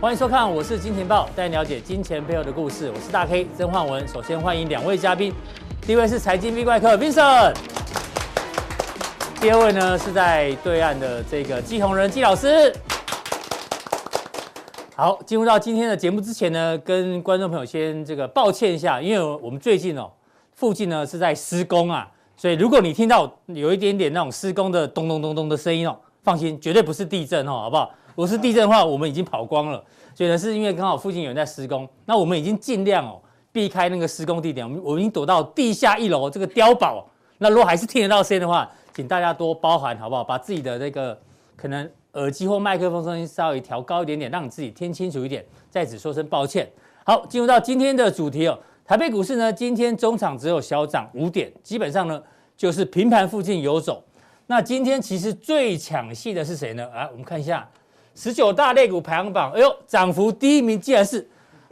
[0.00, 2.88] 欢迎收看，我是金钱豹，带你了解金钱背后的故事。
[2.94, 4.06] 我是大 K 曾焕文。
[4.06, 5.34] 首先欢迎两位嘉宾，
[5.84, 7.56] 第一位是财经 V 怪客 Vincent，
[9.40, 12.72] 第二位呢是在对岸的这个季鸿仁季老师。
[14.94, 20.08] 好，进入到今天的节目之前呢，跟观众朋友先这个抱歉一下，因为我们最近哦
[20.52, 27.90] 附近呢是在施工啊，所以如果你听到有一点点那种施工的咚咚咚咚的声音哦，放心，绝对不是地震哦，好不好？
[28.18, 29.80] 如果是地震的话，我们已经跑光了。
[30.12, 37.08] 所以呢，是因为刚好附近有人在施工，那我们已经尽量哦避开那个施工地点，我们我们已经躲到地下一楼这个碉堡。
[37.38, 40.24] 那如果还是听得到声音的话，请大家多包涵好不好？
[40.24, 41.16] 把自己的那个
[41.54, 45.46] 可能耳机或麦克风声音稍微调高一点点，让你自己听清楚一点。
[45.70, 46.68] 在此说声抱歉。
[47.04, 52.20] 好，进入到今天的主题哦，台北股市呢今天中场只有小涨五点，基本上呢
[52.56, 54.02] 就是平盘附近游走。
[54.48, 56.84] 那今天其实最抢戏的是谁呢？
[56.92, 57.68] 啊，我们看一下。
[58.18, 61.24] 十九大类股排行榜，哎呦，涨幅第一名竟然是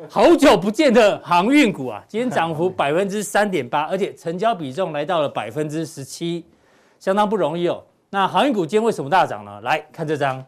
[0.08, 2.04] 好久不见的航运股啊！
[2.06, 6.46] 今天涨幅 百分之三点八，而且成交比重来到了百分之十七，
[7.00, 7.82] 相当不容易哦。
[8.10, 9.60] 那航运股今天为什么大涨呢？
[9.62, 10.44] 来看这张，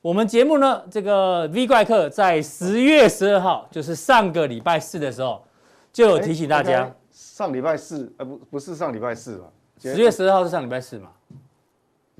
[0.00, 5.44] 我们节目呢，这个 V 怪客在十月十二号，就是上个礼拜四的时候，
[5.92, 9.44] 就有提醒大家，上礼拜四，呃，不，不是上礼拜四吧？
[9.78, 11.10] 十月十二号是上礼拜四嘛？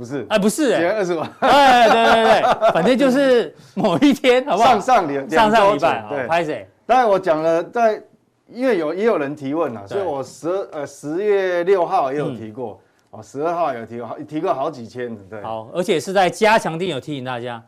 [0.02, 2.42] 不是，哎，不是，哎，二十万，哎，对对对，
[2.74, 4.70] 反正就是某一天，好不好？
[4.70, 6.68] 上上礼，上上礼拜，对，拍谁？
[6.84, 8.02] 当然我讲了，在
[8.48, 12.80] 因为有也有人提问了，所以我十呃十月六号也有提过，
[13.10, 15.40] 哦，十二号有提过，提过好几千，对。
[15.40, 17.62] 好，而且是在加强定有提醒大家，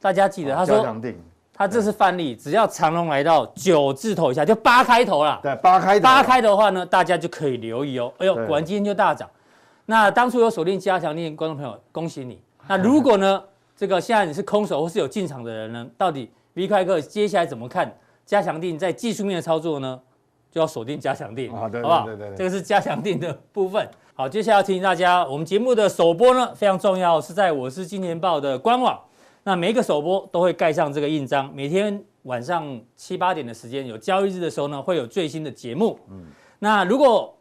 [0.00, 1.16] 大家记得他说，加强定，
[1.54, 8.12] 他这是范例，只要长龙来到九字头以下，就八开头了，对，八开头，八开头的话呢，大家就可以留意哦。
[8.18, 9.30] 哎呦，果然今天就大涨。
[9.86, 12.38] 那当初有锁定加强錠，观众朋友，恭喜你。
[12.68, 13.42] 那如果呢，
[13.76, 20.00] 这个现在你是空手或是有进场的人呢，到底 V 快客接下来怎么看加强定在技术面的操作呢？
[20.50, 22.04] 就要锁定加强定，好不好？
[22.06, 23.86] 对对对，这个是加强定的部分。
[24.14, 28.98] 好，接下来要提醒大家，我们节目的首播呢非常重要，是在我是金钱爆的官网。
[29.44, 36.00] 那每一个首播都会盖上这个印章，每天晚上七八点的时间，有交易日的时候呢，会有最新的节目。
[36.10, 36.24] 嗯，
[36.58, 37.35] 那如果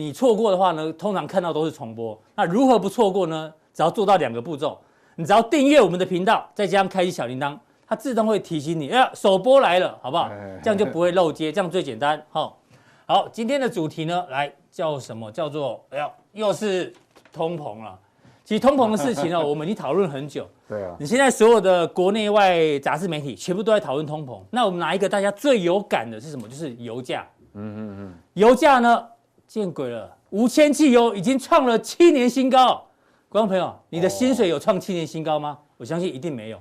[0.00, 2.18] 你错过的话呢，通常看到都是重播。
[2.34, 3.52] 那如何不错过呢？
[3.74, 4.78] 只要做到两个步骤，
[5.14, 7.56] 你只要订阅我们的频道，再加上开启小铃铛，
[7.86, 10.28] 它自动会提醒你，哎呀，首播来了，好不好？
[10.62, 12.20] 这样就不会漏接，这样最简单。
[12.30, 12.58] 好，
[13.06, 15.30] 好，今天的主题呢，来叫什么？
[15.30, 16.92] 叫做哎呀，又是
[17.32, 17.98] 通膨了。
[18.44, 20.44] 其实通膨的事情呢， 我们已经讨论很久。
[20.68, 20.96] 对啊。
[20.98, 24.40] 你现在所有的国内外杂志媒体全部都在讨论通膨。
[24.50, 26.48] 那我们拿一个大家最有感的是什么？
[26.48, 27.24] 就是油价。
[27.54, 28.14] 嗯嗯嗯。
[28.34, 29.06] 油价呢？
[29.50, 30.08] 见鬼了！
[30.30, 32.86] 无铅汽油已经创了七年新高，
[33.28, 35.58] 观众朋友，你的薪水有创七年新高吗？
[35.76, 36.60] 我相信一定没有。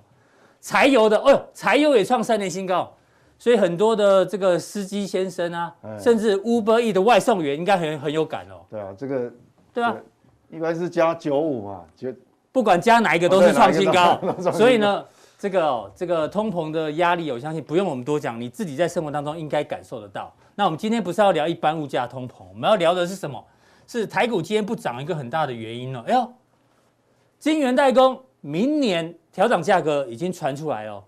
[0.59, 2.91] 柴油的，哦呦，柴油也创三年新高，
[3.37, 8.65] 所以很多的这个司机先生啊，甚至 Uber E 的外送员应该很很有感哦。
[8.71, 9.31] 对啊，这个
[9.71, 9.95] 对啊，
[10.49, 12.11] 一般是加九五嘛，就
[12.51, 14.19] 不管加哪一个都是创新高，
[14.51, 15.05] 所以呢。
[15.41, 20.29] 这个哦，这个通膨的压力，我相信不用我们多讲，你自己在生活当中应该感受得到。
[20.59, 23.41] 那我们今天不是要聊一般物价通膨，我们要聊的是什么？
[23.87, 26.03] 是台股今天不涨一个很大的原因哦。
[26.05, 26.33] 哎呦，
[27.39, 31.01] 金元代工明年调涨价格已经传出来哦。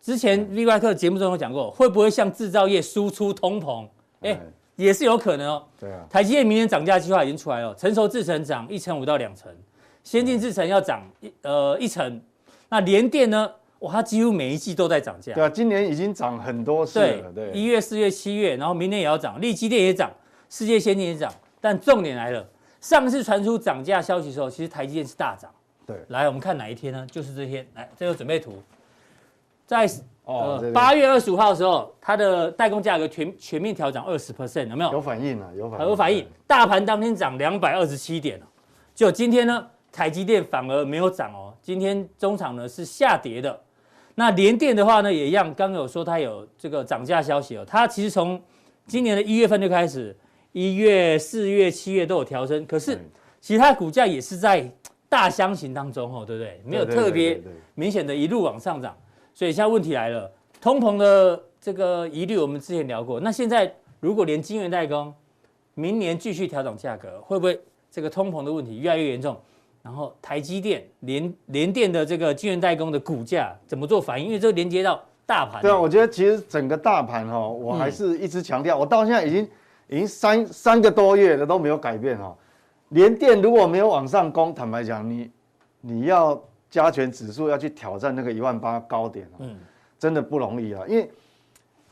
[0.00, 3.86] 之前 V 怪客节目中有讲过，会不会向制造业输出通膨？
[4.22, 4.36] 哎，
[4.74, 5.64] 也是有可能哦。
[5.78, 6.04] 对啊。
[6.10, 9.48] 台积电明年涨价计划已经出来了，成熟制程涨一成五到两成，
[10.02, 12.20] 先进制程要涨一呃一成。
[12.68, 13.48] 那联电呢？
[13.80, 15.34] 哇，它几乎每一季都在涨价。
[15.34, 17.30] 对啊，今年已经涨很多次了。
[17.32, 20.10] 对，一月、四月、七月，然后明年也要涨，利基电也涨，
[20.48, 21.30] 世界先进也涨。
[21.60, 22.46] 但重点来了，
[22.80, 25.50] 上次传出涨价消息的时候，其实台积电是大涨。
[25.84, 27.06] 对，来，我们看哪一天呢？
[27.10, 27.66] 就是这天。
[27.74, 28.62] 来，这个准备图，
[29.66, 29.88] 在
[30.24, 34.92] 呃八月二十五号的时候，它的代工价格全全面调涨二十 percent，有没有？
[34.92, 35.86] 有反应啊，有反应。
[35.86, 36.26] 有反应。
[36.46, 38.40] 大盘当天涨两百二十七点，
[38.94, 43.60] 就今天呢，台积电反而没有涨哦，今天中场呢是下跌的。
[44.18, 47.64] 那联电的话呢，也一样，刚刚有说它有这个涨价消息哦。
[47.66, 48.40] 它其实从
[48.86, 50.16] 今年的一月份就开始，
[50.52, 52.98] 一月、四月、七月都有调升，可是
[53.42, 54.68] 其他股价也是在
[55.06, 56.60] 大箱型当中哦，对不对？
[56.64, 57.38] 没有特别
[57.74, 58.96] 明显的一路往上涨。
[59.34, 63.70] 所以现在问题来了，通膨的这个疑虑我们之前聊过，那现在
[64.00, 65.12] 如果连晶圆代工
[65.74, 67.60] 明年继续调整价格，会不会
[67.90, 69.38] 这个通膨的问题越来越严重？
[69.86, 74.26] 然后台积电联联电的这个晶圆代工的股价怎么做反应？
[74.26, 75.62] 因为这个连接到大盘。
[75.62, 79.48] 对啊，我觉得其实整个大盘哈，我还是一直强调，我到现在已经
[79.86, 82.36] 已经三三个多月了都没有改变哈。
[82.88, 85.30] 联电如果没有往上攻，坦白讲，你
[85.80, 89.56] 你要加权指数要去挑战那个一万八高点，嗯，
[90.00, 91.08] 真的不容易啊，因为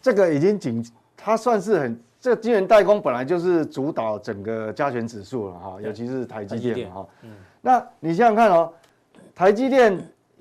[0.02, 0.84] 这个已经仅
[1.16, 7.06] 它算是很这个晶圆代工本来就是主导整个加权指数了哈，尤其是台积电哈。
[7.22, 7.30] 嗯，
[7.66, 8.70] 那你想想看哦，
[9.34, 9.98] 台积电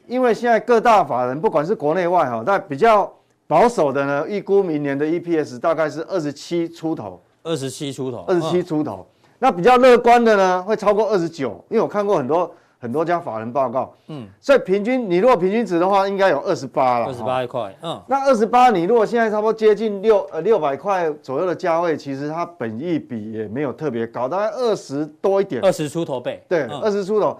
[0.08, 3.10] 因为现在各大法人不管是国内外哈，但比较
[3.48, 9.08] 保守的呢，预估明年的 EPS 大概是二十七出头，二十七出头，二十七出头。
[9.40, 12.54] 那比较乐观的呢，会超过二十九，因为我看过很多。
[12.84, 27.40] 很多家法人报告，嗯，所以平均你如果平均值的话，应该有二十八了，二十八块，嗯，那二十八你如果现在差不多接近六呃六百块左右的价位，其实它本益比也没有特别高，大概二十多一点，二十出头倍，对，二十、嗯、出头。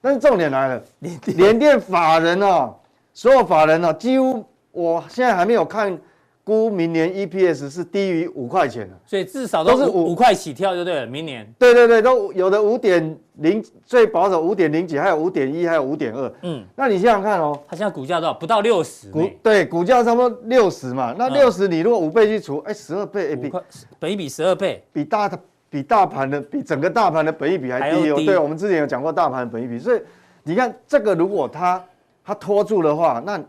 [0.00, 2.72] 但是重点来了，联电，联电法人哦，
[3.12, 5.98] 所有法人哦，几乎我现在还没有看。
[6.44, 11.06] 估明年 EPS 是低于五块钱的，所以至少都是五五块起跳就对了。
[11.06, 16.30] 明年对对对，都有的五点零，最保守五点零几，还有五点一，还有五点二。
[16.42, 18.34] 嗯，那你想想看哦，它现在股价多少？
[18.34, 19.10] 不到六十。
[19.10, 23.50] 股对股价差不多六十嘛，那六十你如果五倍去除，哎，十二倍，比
[23.98, 25.38] 本一比十二倍，比大的
[25.70, 28.16] 比大盘的比整个大盘的本一比还低哦。
[28.16, 30.00] 对，我们之前有讲过大盘的本一比，所以
[30.42, 31.82] 你看这个如果它
[32.22, 33.42] 它拖住的话，那。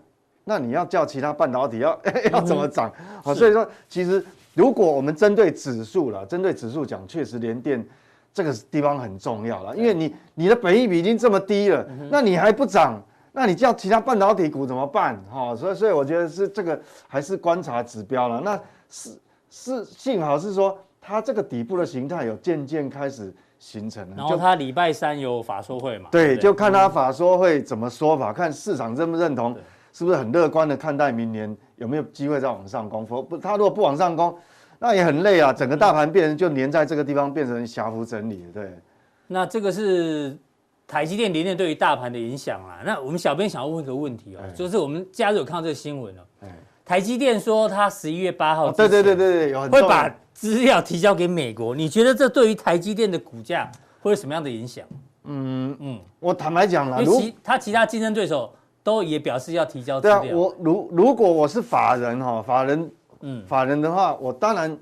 [0.45, 1.99] 那你要叫其他半导体要
[2.31, 2.89] 要怎么涨？
[3.23, 7.85] 好，所以说其实如果我们针对指数了，针对指数讲，确实联电
[8.31, 13.01] 这个地方很重要了，因为你你的本益比已经这么低了，那你还不涨，
[13.31, 15.19] 那你叫其他半导体股怎么办？
[15.31, 18.39] 哈，所以所以我觉得是这个还是观察指标了。
[18.41, 18.59] 那
[18.89, 19.17] 是
[19.49, 24.15] 是幸好是说它这个底部的形态有渐渐开始形成了。
[24.15, 26.09] 然后它礼拜三有法说会嘛？
[26.11, 29.57] 对，就看它法说会怎么说法，看市场认不认同。
[29.97, 33.07] 是不是很乐观的看待明年有没有机会再往上攻？
[33.07, 34.37] 否不，他如果不往上攻，
[34.77, 35.53] 那也很累啊。
[35.53, 38.45] 整个大盘变成就粘在这个地方，变成狭幅整理。
[38.53, 38.77] 对，
[39.25, 40.37] 那这个是
[40.85, 42.81] 台积电联电对于大盘的影响啊。
[42.85, 46.47] 那我们小编想要问一个问题哦，就是我们假日有看到这个新闻哦。
[46.83, 51.73] 台积电说他十一月八号对对对对对，会把资料提交给美国。
[51.73, 53.71] 你觉得这对于台积电的股价
[54.01, 54.85] 会有什么样的影响？
[55.23, 58.53] 嗯嗯，我坦白讲了，因为其他其他竞争对手。
[58.85, 60.19] 都也表示要提交资料。
[60.19, 62.91] 对啊，我如如果我是法人哈，法人，
[63.21, 64.77] 嗯，法人的话，我当然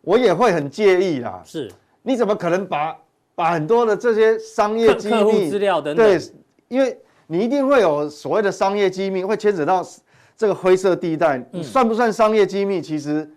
[0.00, 1.40] 我也会很介意啦。
[1.46, 1.70] 是，
[2.02, 2.96] 你怎么可能把
[3.36, 6.04] 把很多的这些商业机密、资料等等？
[6.04, 6.20] 对，
[6.66, 6.98] 因为
[7.28, 9.86] 你一定会有所谓的商业机密，会牵扯到
[10.36, 11.40] 这个灰色地带。
[11.52, 12.82] 你算不算商业机密？
[12.82, 13.30] 其实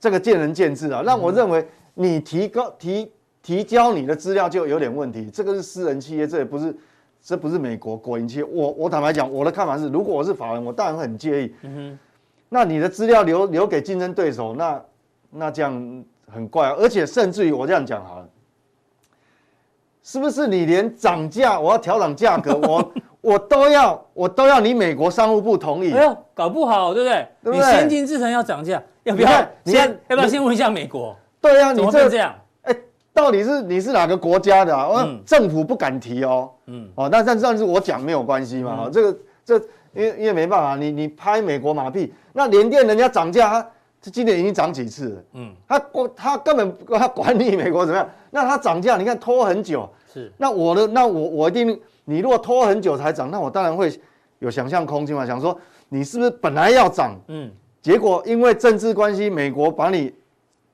[0.00, 1.02] 这个见仁见智啊。
[1.02, 3.12] 让我认为你提高提
[3.42, 5.28] 提交你的资料就有点问题。
[5.30, 6.74] 这个是私人企业，这也不是。
[7.22, 11.54] 这不是美国国营企业，我我坦白讲，我的看法是，如果我是法人，我当然会很介意。
[11.62, 11.98] 嗯哼，
[12.48, 14.82] 那你的资料留留给竞争对手，那
[15.30, 16.74] 那这样很怪啊。
[16.78, 18.28] 而且甚至于我这样讲好了，
[20.02, 25.92] 是不是你连涨价，我要调涨价格，我 我都要我都要你美国商务部同意？
[25.92, 27.28] 哎呦，搞不好对不对？
[27.44, 27.66] 对不对？
[27.66, 29.30] 你先进制程要涨价，要不要
[29.66, 31.14] 先要不要先问一下美国？
[31.40, 32.34] 对啊，你这这样。
[33.12, 35.04] 到底是你是哪个国家的啊？
[35.04, 36.50] 嗯、政府不敢提哦。
[36.66, 38.76] 嗯，哦，那但但是我讲没有关系嘛。
[38.76, 39.56] 哈、嗯，这个这
[39.92, 45.24] 因为因为没办法，你你拍美国马屁，那联电人家涨价，他今年已经涨几次了？
[45.34, 45.82] 嗯，他
[46.14, 48.08] 他根本他管你美国怎么样？
[48.30, 49.88] 那他涨价，你看拖很久。
[50.12, 53.92] 是，那我的那我我一定，你如果拖很久才涨，那我当然会
[54.38, 55.26] 有想象空间嘛。
[55.26, 57.18] 想说你是不是本来要涨？
[57.26, 57.50] 嗯，
[57.82, 60.14] 结果因为政治关系，美国把你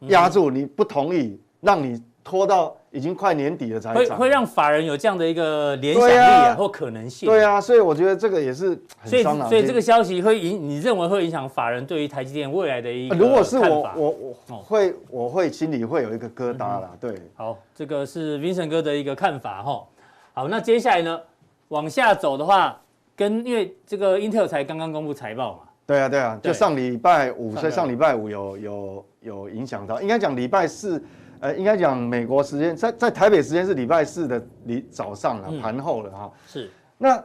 [0.09, 2.01] 压住，你不同意，让你。
[2.27, 7.29] 拖到已经快年底了才会会让法人有这样的一个联想力啊，或可能性。
[7.29, 9.51] 对啊，所以我觉得这个也是很伤脑筋。
[9.51, 13.09] 所以这个消息会影，你认为会影响法人对于台积电未来的一？
[13.11, 14.15] 如果是我，我
[14.49, 16.91] 我会我会心里会有一个疙瘩啦。
[17.01, 19.85] 对，好，这个是 Vincent 哥的一个看法哈。
[20.33, 21.21] 好，那接下来呢，
[21.69, 22.77] 往下走的话，
[23.15, 25.59] 跟因为这个 Intel 才刚刚公布财报嘛。
[25.87, 31.01] 对啊，对啊，就上礼拜五，所以上礼拜五有有有影响到，应该讲礼拜四。
[31.41, 36.33] 呃，应该讲美国时间在在台北时间是礼拜四的礼早上了，盘后了哈。
[36.47, 36.71] 是。
[36.97, 37.23] 那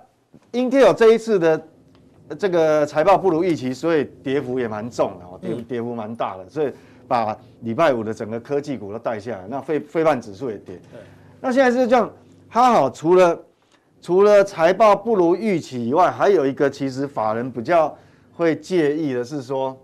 [0.52, 1.68] Intel 这一次的
[2.38, 6.72] 这个财报不如预期，所以跌幅也蛮重的哦，跌跌幅蛮大的，所以
[7.08, 10.76] 把礼拜五的整个科技股都带下来，那费费半指数也跌。
[10.92, 11.00] 对。
[11.40, 12.12] 那现在是这样，
[12.50, 13.40] 它好，除了
[14.02, 17.98] 除了财报不如预期以外，还有一个其实法人比较
[18.34, 19.78] 会介意的是说，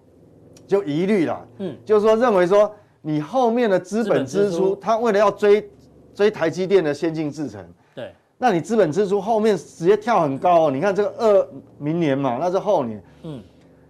[0.67, 2.69] 就疑虑啦，嗯，就是说认为说。
[3.07, 5.65] 你后面的资本支出，他为了要追
[6.13, 10.71] 追台积电的先进制程，对，那你资本支出后面直接跳很高哦。
[10.71, 11.47] 你看这个二
[11.77, 13.41] 明年嘛，那是后年，嗯，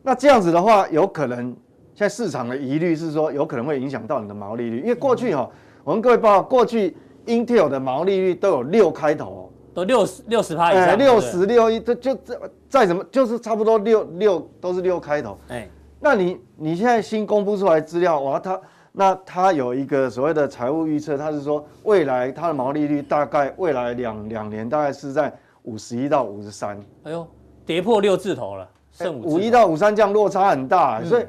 [0.03, 1.47] 那这样子的话，有可能
[1.95, 5.50] 现在市场的疑虑是说，有可能会影响到你的毛利率，因为过去哈，
[5.83, 6.95] 我们各位报告，过去
[7.25, 15.39] Intel 的毛利率都有六开头，都六十六十趴以上，六十六一，这就这再怎么就是差不多六六都是六开头。
[15.47, 15.67] 哎，
[16.00, 26.77] 那你你现在新公布出来资料，哇，它那它有一个所谓的财务预测，它是说未来它的毛利率大概未来两两年大概是在五十一到五十三。
[27.03, 27.27] 哎呦，
[27.65, 31.25] 跌破六字头了，剩五一到五三这样落差很大，所以。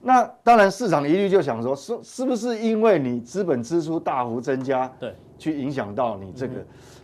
[0.00, 6.54] 那当然，市场一律就想说，是是不是因为你资本支出大幅增加，对，去影响到你这个？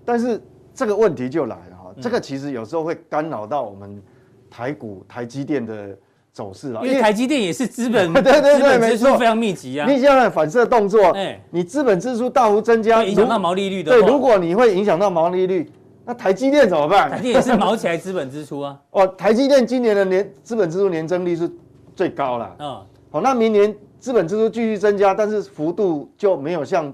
[0.04, 0.40] 但是
[0.72, 4.00] 这个问题就来了哈，这个其实有时候会干扰到我们
[4.48, 5.98] 台股台积电的
[6.34, 9.86] 走势了，因为台积电也是资本，对 对对，没错，非常密集啊。
[9.88, 13.92] 你现在反射动作，哎，你资本支出大幅增加，影响到毛利率的。
[13.92, 15.70] 对，如果你会影响到毛利率，
[16.04, 17.08] 那台积电怎么办？
[17.08, 18.76] 台积电也是毛起来资本支出啊。
[18.90, 21.50] 哦，台积电今年的年资本支出年增率是。
[21.96, 22.66] 最高了，嗯，
[23.08, 26.92] 好，那明年资本支出继续增加，但是幅度就没有像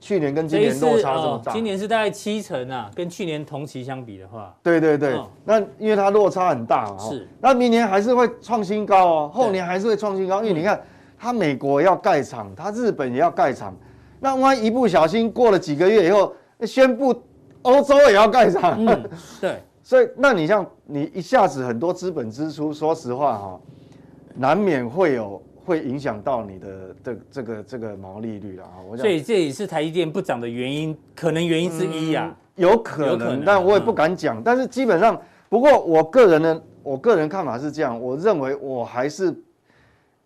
[0.00, 1.52] 去年跟今年落差这么大。
[1.52, 10.80] 今年是大概七成啊，跟去年同期相比的话，对对对，那因为它落差很大嘛，是，那明年还是会创新高哦，后年还是会创新高，因为你看，
[11.18, 13.74] 它美国要盖厂，它日本也要盖厂，
[14.20, 17.14] 那万一一不小心过了几个月以后，宣布
[17.62, 18.78] 欧洲也要盖厂，
[19.40, 23.60] 对，所以那你像你一下子很多资本支出，说实话哈。
[24.40, 34.38] 难免会有会影响到你的这这个这个毛利率啊，我想，所以这也是台积电不涨的原因，可能原因之一呀、啊嗯，有可能，但我也不敢讲。
[34.38, 35.20] 嗯、但是基本上，
[35.50, 39.34] 不过我个人呢，我个人看法是这样，我认为我还是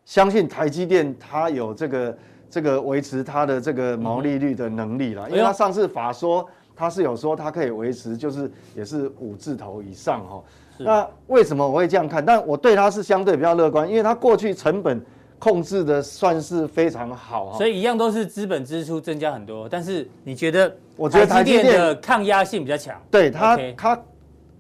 [0.05, 2.19] 相信台积电它有这个
[2.49, 10.41] 这个维持它的这个毛利率的能力啦，嗯、因为它上次法说它是有说它可以维持，就是也是五字头以上哈。
[10.79, 12.25] 那为什么我会这样看？
[12.25, 15.01] 但我对它是相对比较乐观，因为它过去成本
[15.43, 19.69] 控制的算是非常好，所以一样都是资本支出增加很多。
[19.69, 20.73] 但是你觉得？
[20.97, 23.03] 我觉得台积电的抗压性比较强。
[23.11, 24.01] 对它，它，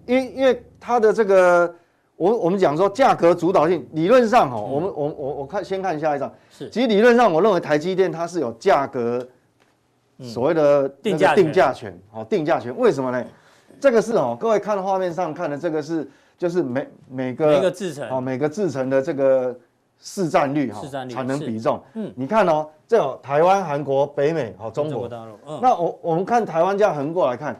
[0.06, 1.72] 因为因为它的这个，
[2.16, 9.24] 我我们讲说价格主导性，理论上哈，我们我我我看先看下一张，是，其实理论上我认为台积电它是有价格
[10.20, 13.24] 所谓的定价定价权，好定价权，为什么呢？
[13.78, 19.56] 这个是哦，各位看画面上看的这个是，就是每每个每个制程哦，每个制程的这个
[20.04, 21.80] 市占率哈，产能比重。
[21.94, 25.38] 嗯，你看哦，这有台湾、韩国、北美好，中国大陆。
[25.46, 27.54] 嗯，那我我们看台湾这样横过来看，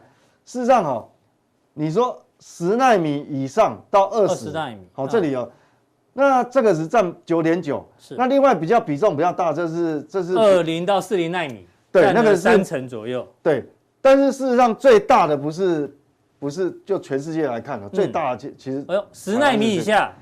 [0.45, 1.07] 事实上哦，
[1.73, 5.49] 你说十纳米以上到二十纳米，好，这里有，
[6.11, 8.15] 那这个是占九点九，是。
[8.15, 13.65] 那另外比较比重比较大，这是这是二零到四零纳米，对，那个三成左右，对。
[14.01, 15.95] 但是事实上最大的不是。
[16.39, 20.13] 不是，就全世界来看了，最大的其其实，哎呦，十纳米以下，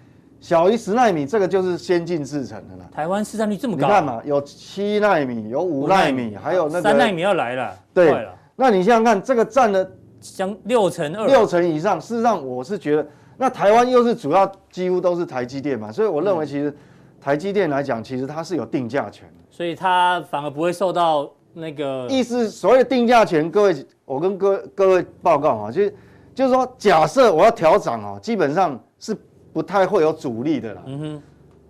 [0.42, 2.90] 小于十纳米，这个就是先进制程的了。
[2.92, 7.74] 台湾市占率这么高，你看嘛，有七纳米，有五纳米，还有那个三纳米要来了。
[7.94, 9.88] 对，那你想想看，这个占了
[10.20, 12.02] 将六成二，六成以上。
[12.02, 13.08] 事实上，我是觉得，
[13.38, 16.76] 那台湾又是主要几乎都是台积电嘛，所以我认为其实
[17.22, 22.50] 台积电来讲，其实它是有定价权，所以它反而不会受到那个意思。
[22.50, 25.96] 所谓的定价权，各位，我跟各各位报告啊，就是。
[26.34, 29.14] 就是说，假设我要调涨哦，基本上是
[29.54, 30.82] 不太会有阻力的啦。
[30.86, 31.22] 嗯哼，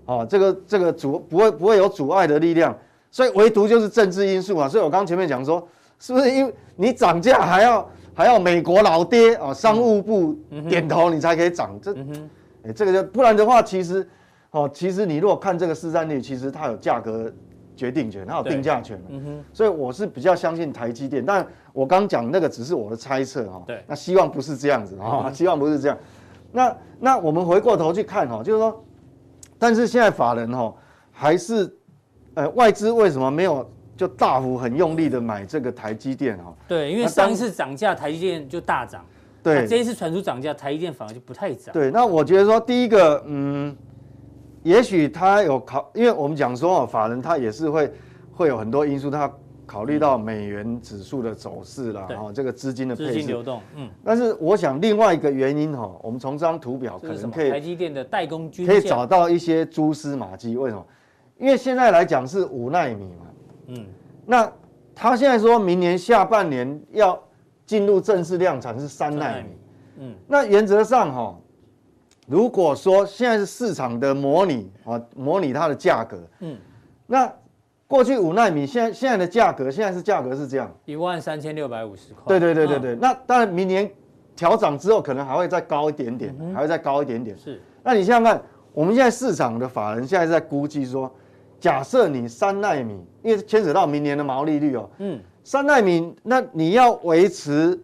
[0.05, 2.75] 哦，这个这个阻不会不会有阻碍的力量，
[3.09, 4.67] 所以唯独就是政治因素啊。
[4.67, 5.67] 所以我刚前面讲说，
[5.99, 10.35] 是不是因为你涨价还要还要美国老爹哦，商务部
[10.69, 11.79] 点头你才可以涨？
[11.81, 11.95] 这，
[12.63, 14.07] 哎，这个就不然的话，其实
[14.51, 17.31] 哦，其实你如果看这个市占率，其实它有价格
[17.75, 19.01] 决定权，它有定价权。
[19.09, 21.45] 嗯哼，所以我是比较相信台积电，但。
[21.73, 25.97] 我刚讲那个只是我的猜测哈，对，那希望不是这样子哈，希望不是这样。
[26.51, 28.83] 那那我们回过头去看哈，就是说，
[29.57, 30.73] 但是现在法人哈
[31.11, 31.73] 还是，
[32.33, 36.53] 呃，外资为什么没有就大幅很用力的买这个台积电哈？
[36.67, 39.05] 对，因为上一次涨价台积电就大涨，
[39.41, 41.73] 对，这一次传出涨价台积电反而就不太涨。
[41.73, 43.75] 对，那我觉得说第一个，嗯，
[44.63, 47.93] 也许他有考，因为我们讲说哦，法人他也是会
[48.33, 49.31] 会有很多因素他。
[49.71, 60.57] 考虑到美元指数的走势啦，哈，这个资金的资金流动，嗯，但是我想另外一个原因哈，我们从这张图表可能可以台积电的代工可以找到一些蛛丝马迹。
[60.57, 60.85] 为什么？
[61.37, 63.25] 因为现在来讲是五纳米嘛，
[63.67, 63.85] 嗯，
[64.25, 64.51] 那
[64.93, 67.17] 他现在说明年下半年要
[67.65, 69.45] 进入正式量产是三纳米，
[69.99, 71.39] 嗯，那原则上哈，
[72.27, 76.57] 如果说现在是市场的模拟啊，模拟它的价格，嗯，
[77.07, 77.31] 那。
[77.91, 82.23] 过去五纳米，现在现在的价格，现在是价格是这样，一万三千六百五十块。
[82.25, 83.91] 对对对对对，那当然明年
[84.33, 87.37] 调涨之后，可能还会再高一点点，还会再高一点点。
[87.37, 88.41] 是，那你想想看，
[88.73, 91.13] 我们现在市场的法人现在在估计说，
[91.59, 97.77] 假设你三纳米，因为牵扯到明年的毛利率哦，嗯，三纳米，那你要维持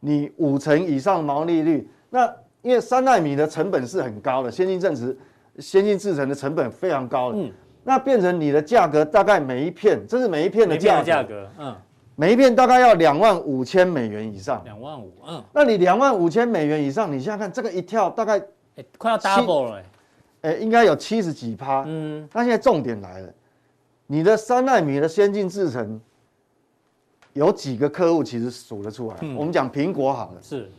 [0.00, 2.26] 你五成以上毛利率，那
[2.62, 5.16] 因为三纳米的成本是很高的，先进制程、
[5.58, 11.74] 先进制程的成本非常高的，嗯，那变成你的价格大概每一片，这是每一片的价价格，嗯，
[12.14, 18.38] 每一片大概要两万五千美元以上，两万五，嗯，那你两万五千美元以上，你现在看这个一跳大概，
[18.76, 19.84] 欸、快要 double 了、欸。
[20.42, 21.84] 哎，应该有七十几趴。
[21.86, 23.28] 嗯，那现在重点来了，
[24.06, 26.00] 你的三纳米的先进制程，
[27.32, 29.16] 有几个客户其实数得出来。
[29.36, 30.70] 我们讲苹果好了，是，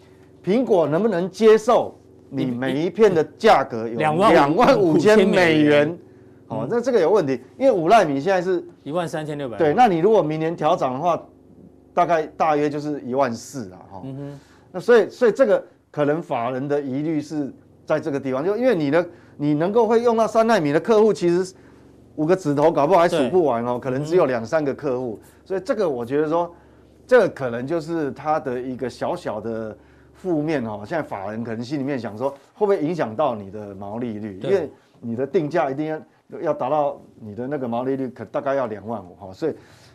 [0.43, 1.95] 苹果能不能接受
[2.29, 4.17] 你每一片的价格有两
[4.55, 5.97] 万五千美元？
[6.51, 9.57] 哦，那这个有问题，因为五奈米现在是一万三千六百。
[9.57, 11.21] 对，那你如果明年调涨的话，
[11.93, 13.79] 大概大约就是一万四啊。
[13.91, 14.39] 哈，嗯哼，
[14.71, 17.51] 那所以所以这个可能法人的疑虑是
[17.85, 19.05] 在这个地方，就因为你的。
[19.37, 21.55] 你能够会用到三奈米的客户，其实
[22.15, 26.53] 五个指头搞不好还数不完哦，可能只有两三个客户，所以这个我觉得说，
[27.07, 29.75] 这个可能就是它的一个小小的
[30.13, 30.83] 负面哦。
[30.85, 34.39] 现在法人可能心里面想说，会不会影响到你的毛利率？
[34.43, 35.99] 因为你的定价一定要
[36.41, 39.33] 要达到你的那个毛利率，可大概要两万五哈。
[39.33, 39.53] 所以，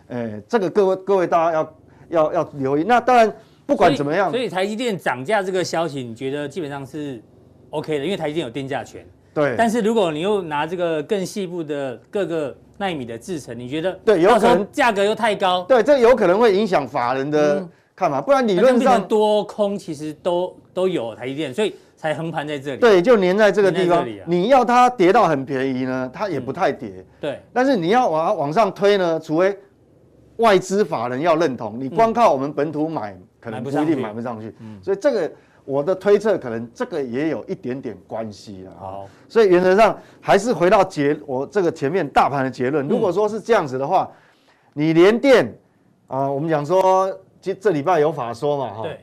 [0.08, 1.74] 诶，这个各位各位大家要
[2.08, 2.84] 要要留意。
[2.84, 3.32] 那当然
[3.64, 7.22] 不管怎么样，所以台积电涨价这个消息，你觉得基本上是
[7.70, 9.04] OK 的，因为台积电有定价权。
[9.34, 22.80] 对，但是如果你又拿这个更细部的各个纳米的制程，你觉得对，有可能价格又太高，对，这有可能会影响法人的看法，不然理论上多空其实都都有台积电，所以才横盘在这里。
[22.80, 24.06] 对，就粘在这个地方。
[24.26, 27.04] 你要它跌到很便宜呢，它也不太跌。
[27.20, 29.58] 对，但是你要往往上推呢，除非
[30.36, 34.54] 外资法人要认同，你光靠我们本土买，可能不一定买不上去。
[34.60, 35.32] 嗯，所以这个。
[35.68, 38.72] 我的推测可能这个也有一点点关系了。
[38.78, 42.86] 好，所以原则上还是回到结我这个前面大盘的结论。
[42.86, 44.08] 如果说是这样子的话，
[44.74, 45.52] 你连电
[46.06, 48.82] 啊，我们讲说这这礼拜有法说嘛，哈。
[48.84, 49.00] 对。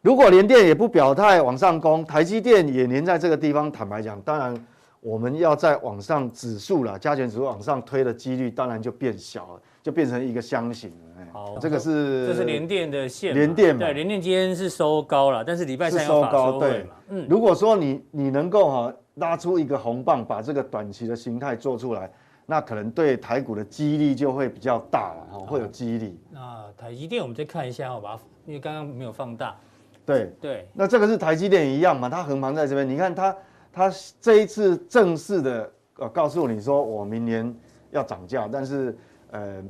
[0.00, 4.66] 如果联电也不表态往上攻，台积电也连在这个地方，坦白讲，当然
[5.00, 10.92] 我们要再往上指数了，加权指数往上推的几率当然就变小了，就变成一个箱型。
[11.32, 22.08] 好，这个是这是联电的线，联电嘛，对，联电今天是收高了，但是礼拜三收高，对，嗯，如果说你你能够哈拉出一个红棒，把这个短期的形态做出来，
[22.46, 26.18] 那可能对台股的激励就会比较大了哈，会有激励。
[26.30, 29.56] 那台积电我们再看一下，好吧，因为刚刚没有放大。
[30.16, 30.32] 对。
[30.40, 33.36] 对，那这个是台积电一样嘛，它横盘在这边，你看它
[33.72, 37.54] 它这一次正式的呃告诉你说我明年
[37.90, 38.96] 要涨价，但是
[39.30, 39.62] 呃。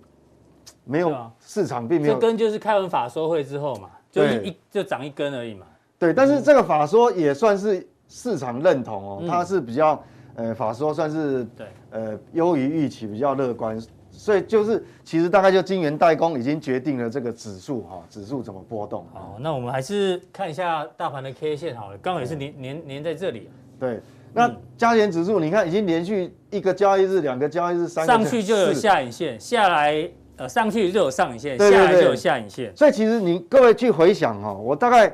[0.84, 5.66] 没有市场并没有，这根就是开完法说会之后嘛，就一就涨一根而已嘛。
[5.98, 10.02] 对，但是这个法说也算是市场认同哦，它是比较
[10.34, 11.66] 呃法说算是对。
[11.90, 13.78] 呃优于预期，比较乐观，
[14.18, 19.06] 所以就是其实大概就晶圆代工已经决定了这个指数哈，指数怎么波动。
[19.14, 23.48] 好，那我们还是看一下大盘的 K 线好了，刚好也是连连连在这里。
[23.78, 24.00] 对，
[24.34, 30.10] 那加权指数你看已经连续一个交易日、两个交易日、三个上去就有下影线，下来。
[30.38, 32.72] 呃，上去就有上影线，对对对，下来就有下影线。
[32.76, 35.12] 所以其实你各位去回想哈，我大概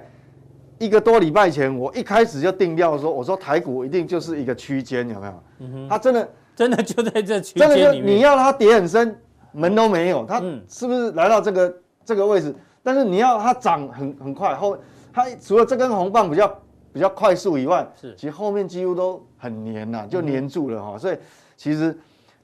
[0.79, 5.43] 一个多礼拜前，我一开始就定调说，我说台股一定就是一个区间，有没有？
[5.61, 5.89] 嗯哼。
[5.89, 8.17] 它真的真的就在这区间里面。
[8.17, 9.19] 你要它跌很深，
[9.53, 10.25] 门都没有。
[10.27, 12.55] 它是不是来到这个这个位置？
[12.83, 14.77] 但是你要它涨很很快，后
[15.13, 16.61] 它除了这根红棒比较
[16.93, 20.99] 比较快速以外，是其实后面几乎都很黏呐，就黏住了哈。
[20.99, 21.17] 所以
[21.57, 21.97] 其实。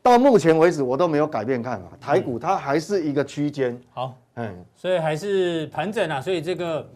[0.02, 1.88] 到目前为止，我都没有改变看法。
[2.00, 6.88] 台股它还是一个区间，好，嗯，所以还是盘整啊，所以这个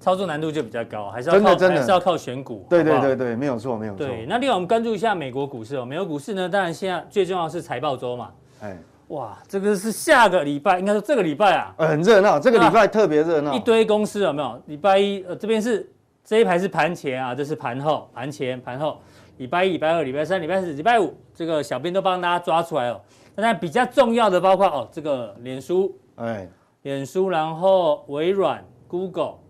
[0.00, 2.66] 操作难度就比较高，还是要靠还是要靠选股。
[2.68, 4.06] 对对对对，没有错没有错。
[4.06, 5.84] 对，那另外我们关注一下美国股市哦。
[5.84, 8.30] 美国股市呢，当然现在最重要的是财报周嘛。
[8.60, 8.76] 哎，
[9.08, 14.62] 哇，这个是下个礼拜，应该说这个礼拜啊，很热闹，这个礼拜特别热闹，一堆公司有没有？
[14.66, 15.88] 礼拜一呃这边是
[16.24, 18.98] 这一排是盘前啊，这是盘后，盘前盘后。
[19.38, 22.98] 礼拜一、礼拜二、礼拜三、礼拜四、礼拜五，这个小编都帮大家抓出来哦。
[23.34, 26.48] 那比较重要的包括哦，这个脸书，哎，
[26.84, 29.45] 脸书，然后微软、Google，哎，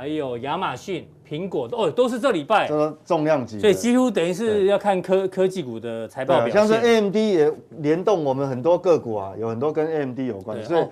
[0.00, 6.54] 还有亚马逊、苹果，哦，都是这礼拜，这重量级，所以几乎等于是要看科科技股的财报表现。
[6.54, 10.84] 像是 AMD 也联动我们很多个股啊，有很多跟 AMD 有关，所以。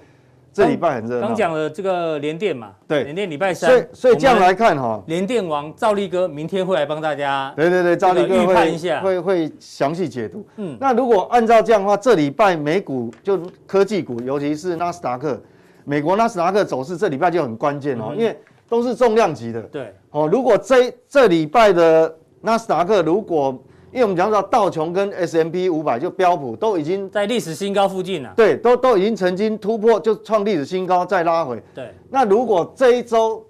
[0.50, 1.28] 这礼拜很热闹。
[1.28, 3.70] 刚讲了这个联电嘛，对，联电礼拜三。
[3.70, 7.52] 所以所以这样来看哈，联电王赵立哥明天会来帮大家。
[7.54, 10.44] 对对对，赵立哥预判一下，会会详细解读。
[10.56, 15.40] 嗯，那如果按照这样的话，这礼拜美股就科技股，尤其是纳斯达克，
[15.84, 18.36] 美国纳斯达克走势这礼拜就很关键哦，因为
[18.68, 19.62] 都是重量级的。
[19.62, 19.94] 对。
[20.10, 23.56] 哦，如果这这礼拜的纳斯达克如果
[23.90, 31.62] 因为我们讲到道琼跟 S M P 五百就标普都已经在历史新高附近了，对，都都已经曾经突破，就创历史新高再拉回。
[31.74, 33.42] 对，那如果这一周，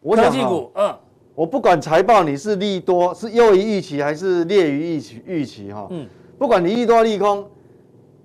[0.00, 0.94] 我想，科技股，嗯，
[1.34, 6.06] 我不管财报你是利多，是优于预期还是劣于预期预期哈，嗯，
[6.38, 7.46] 不管你利多利空，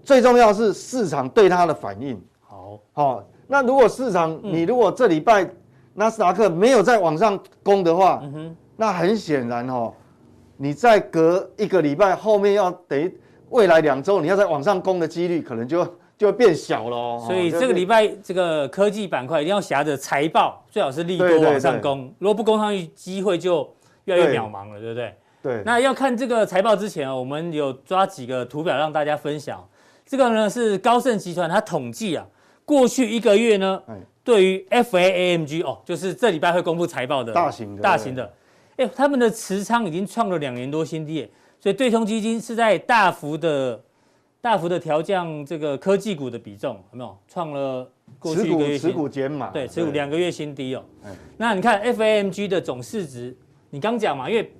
[0.02, 2.19] 最重要是市场对它的反应。
[2.39, 5.45] 好，好，那如果市场你如果这礼拜
[5.99, 9.91] 纳斯达克没有再往上攻的话，嗯，那很显然哦。
[10.55, 13.13] 你再隔一个礼拜，后面要等于
[13.49, 15.85] 未来两周，你要再往上攻的几率可能就
[16.17, 17.23] 就会变小了哦。
[17.27, 22.13] 所以这个礼拜这个科技板块一定要挟着财报，最好是利多往上攻。
[22.17, 23.69] 如果不攻上去，机会就
[24.05, 25.13] 越来越渺茫了，对不对？
[25.43, 25.63] 对。
[25.65, 29.62] 那要看这个财报之前，我们有抓几个图表让大家分享。
[30.05, 32.25] 这个呢是高盛集团它统计啊，
[32.63, 33.81] 过去一个月呢，
[34.30, 38.32] 对于 FAAMG 哦，就是这礼拜会公布财报的大型的大型的。
[38.78, 41.28] 哎，他们的持仓已经创了两年多新低，
[41.60, 43.84] 所以对冲基金是在大幅的、
[44.39, 47.18] 大幅的调降这个科技股的比重，有没有？
[47.28, 47.89] 创了
[48.20, 50.86] 过去一个月新持股减码，对，持股两个月新低哦。
[51.36, 53.36] 那你看 FAMG 的总市值，
[53.72, 54.54] 你刚讲嘛，因为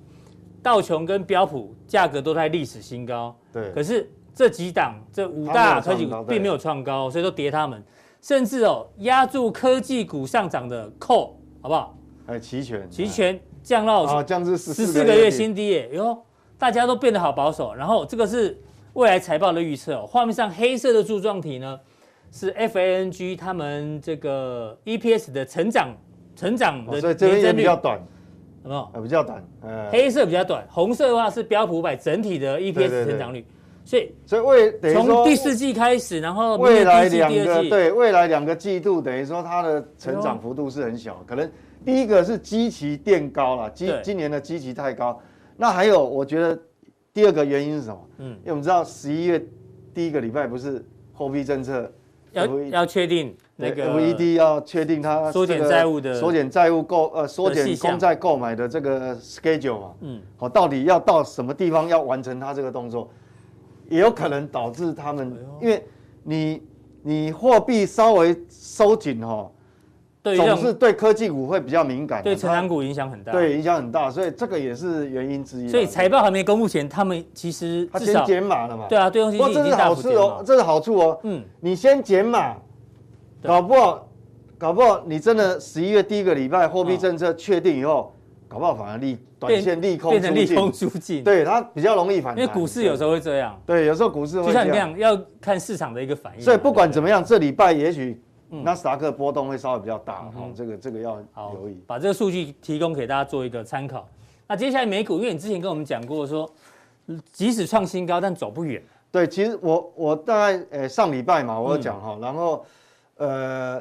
[0.60, 3.70] 道琼跟标普价格都在历史新高，对。
[3.70, 7.80] 可是这几档这五大科技股并没有创高，所以都跌他们，
[8.20, 11.96] 甚至哦压住科技股上涨的 call，好不好？
[12.26, 13.40] 哎，期权，期权。
[13.62, 15.90] 降到啊，降至十四个月新低耶！
[15.92, 16.18] 哟，
[16.56, 17.74] 大家都变得好保守。
[17.74, 18.58] 然后这个是
[18.94, 20.06] 未来财报的预测哦。
[20.06, 21.78] 画面上黑色的柱状体呢，
[22.32, 25.94] 是 FANG 他们这个 EPS 的成长
[26.34, 26.98] 成长的。
[26.98, 28.00] 所以这边也比较短，
[28.64, 29.02] 有没有？
[29.02, 29.44] 比较短。
[29.92, 33.44] 黑色比较短，红色的话是标普五百整体的 EPS 成长率。
[33.84, 41.50] 所以所以未从第四季开始，然后未来两个对未来两个季度，等于说它的成长幅度是很小，可能。
[41.82, 45.18] 第一个是基期垫高了，今今年的基期太高。
[45.56, 46.58] 那还有，我觉得
[47.10, 48.08] 第二个原因是什么？
[48.18, 49.42] 嗯，因为我们知道十一月
[49.94, 51.90] 第一个礼拜不是货币政策
[52.32, 63.10] 要要确定那个 FED 要确定它缩减债务的缩减债务购呃缩减公债购买的这个 schedule 嘛，嗯，好，到底要到什么地方要完成它这个动作，
[63.90, 65.84] 也有可能导致他们，因为
[66.22, 66.62] 你
[67.02, 69.50] 你货币稍微收紧哈。
[70.22, 75.68] 对，总是对科技股会比较敏感，对成长股影响很大，对影响很大，所以这个也是原因之一。
[75.68, 78.86] 所以财报还没公布前，他们其实他先减码了嘛？
[78.86, 80.18] 对啊，对冲基金已经大幅减码。
[80.18, 81.18] 这是好处哦，这是好处哦。
[81.22, 82.54] 嗯，你先减码，
[83.42, 84.08] 搞不好，
[84.58, 88.12] 搞不好你真的十一月第一个礼拜货币政策确定以后，
[88.50, 92.42] 搞不好反而利短线利空变成利空出尽，对它比较容易反弹。
[92.42, 96.42] 因为股市有时候会这样，对，有时候股市会就像你这样，要看市场的一个反应。
[96.42, 98.20] 所以不管怎么样，这礼拜也许。
[98.64, 101.80] 纳斯达克波动会稍微比较大，哈、嗯，这个这个要留意。
[101.86, 104.08] 把这个数据提供给大家做一个参考。
[104.48, 106.50] 那接下来美股，因为你之前跟我们讲过说，
[107.30, 108.82] 即使创新高，但走不远。
[109.12, 112.66] 对，其实我我大概呃、欸、上礼拜嘛，我有讲哈，嗯、然后
[113.18, 113.80] 呃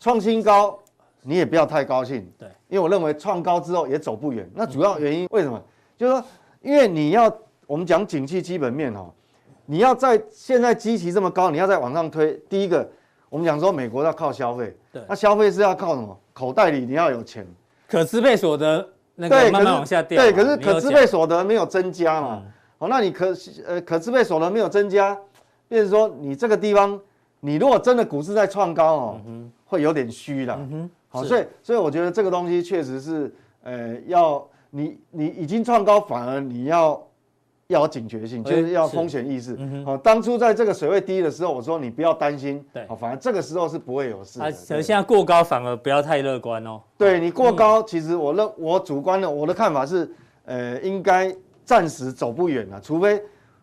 [0.00, 0.76] 创新高
[1.26, 4.48] 你也不要太高兴，对，因为我认为创高之后也走不远。
[4.54, 5.58] 那主要原因为什么？
[5.58, 5.64] 嗯、
[5.96, 6.24] 就是说，
[6.60, 7.34] 因为你要
[7.66, 9.10] 我们讲景气基本面哈。
[9.66, 12.86] 你要在现在基期这么高，你要再往上推，第一个，
[13.30, 16.14] 我们讲说美国要靠消费，对，那消费是要靠什么？
[16.34, 17.46] 口袋里你要有钱，
[17.88, 22.42] 可支配所得那个慢慢往下掉，对，可是可支配所得没有增加嘛？
[22.76, 23.34] 哦，那你可
[23.66, 25.18] 呃可支配所得没有增加，
[25.66, 27.00] 变成说你这个地方，
[27.40, 29.20] 你如果真的股市在创高哦，
[29.64, 30.60] 会有点虚了。
[31.14, 37.00] 好，所以所以我觉得这个东西确实是，呃，要你你已经创高，反而你要。
[37.68, 39.58] 要有警觉性，就是要风险意识。
[39.86, 44.38] 好，当初在这个水位低的时候，我说你不要担心，对，好，反而这个时候是不会有事。
[44.38, 46.78] 啊，可是现在过高反而不要太乐观哦。
[46.98, 50.08] 对你过高，其实我认我主观的我的看法是，
[50.44, 53.14] 呃，应该暂时走不远了，除非，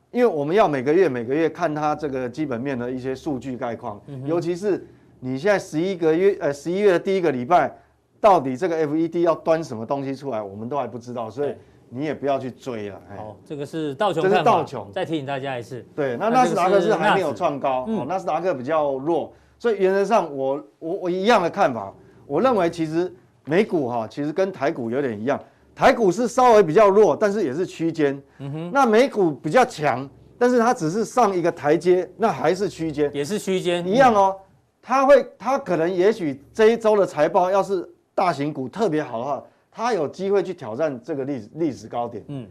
[0.10, 4.84] 因为我们要每个月每个月看它这个基本面的一些数据概况，尤其是
[5.22, 7.74] 你现在十一个月，呃，十一月的第一个礼拜，
[8.20, 11.56] 到底这个 FED 要端什么东西出来，我们都还不知道，所以。
[11.94, 12.98] 你也不要去追了。
[13.18, 14.24] 好，这个是道琼。
[14.24, 14.90] 这是道琼。
[14.94, 15.86] 再提醒大家一次。
[15.94, 21.94] 对，那纳斯达克是还没有创高，哦，纳斯达克比较弱，所以原则上我我我一样的看法，
[22.26, 25.38] 我认为其实美股哈，其实跟台股有点一样，
[25.76, 28.18] 台股是稍微比较弱，但是也是区间。
[28.38, 28.72] 嗯哼。
[28.72, 33.12] 那美股比较强，但是它只是上一个台阶，那还是区间。
[33.14, 33.86] 也是区间。
[33.86, 34.38] 一样哦，
[34.82, 39.44] 它会，它可能也许这一周的财报要是大型股特别好的话。
[39.74, 42.46] 它有机会去挑战这个历史历史高点，嗯，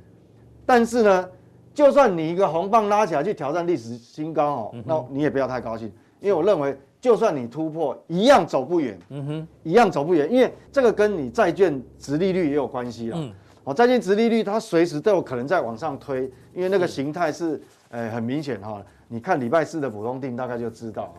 [0.64, 1.28] 但是呢，
[1.74, 13.28] 就算你一个红棒拉起来去挑战历史新高哦，嗯、那你也不要太高兴，因为我认为，就算你突破，一样走不远，嗯哼，一样走不远，因为这个跟你债券值利率也有关系啊，哦、
[13.64, 16.22] 好，债券值利率它随时都有可能在往上推，
[16.54, 18.82] 因为那个形态是呃很明显哈。
[19.08, 21.14] 你看礼拜四的普通定大概就知道。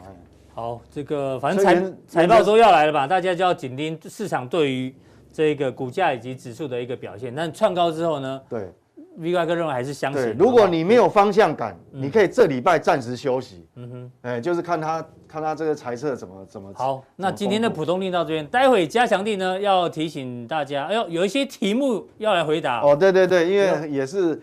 [0.54, 4.94] 好，这个反正财财报都要来了吧，大家就要紧盯市场对于
[5.32, 7.34] 这个股价以及指数的一个表现。
[7.34, 8.42] 但创高之后呢？
[8.50, 8.72] 对。
[9.18, 10.34] V 怪哥认为还是相信。
[10.40, 13.68] 如果你没有方向感，嗯、你可以这礼拜暂时休息。
[13.76, 16.72] 嗯哼，哎、欸，就是看他看他这个财测怎么怎么。
[16.76, 22.80] 好，那今天的普通令到这边，待会加强令呢要提醒大家，哎呦，有一些题目要来回答。
[22.80, 24.42] 哦，对对对，因为也是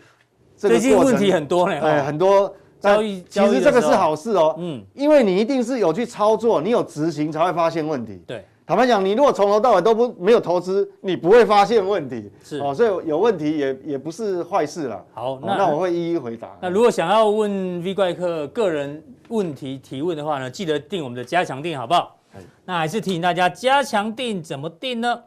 [0.55, 1.81] 最近问题很多呢。
[1.81, 4.55] 哎，很多交易，其实这个是好事哦。
[4.59, 8.21] 嗯，因为你一定是有去操作，你有执行才会发现问题。
[8.27, 8.45] 对。
[8.67, 12.31] 坦白讲，你如果从头到尾都不没有投资，你不会发现问题。
[12.45, 15.03] 是哦，所以有问题也也不是坏事啦。
[15.14, 16.55] 好，那、哦、那我会一一回答。
[16.61, 22.14] 那如果想要问 V 怪客个人问题提问的话呢，记得订我们的加强订，好不好？
[22.35, 25.19] 哎、那还是提醒大家，加强订怎么订呢？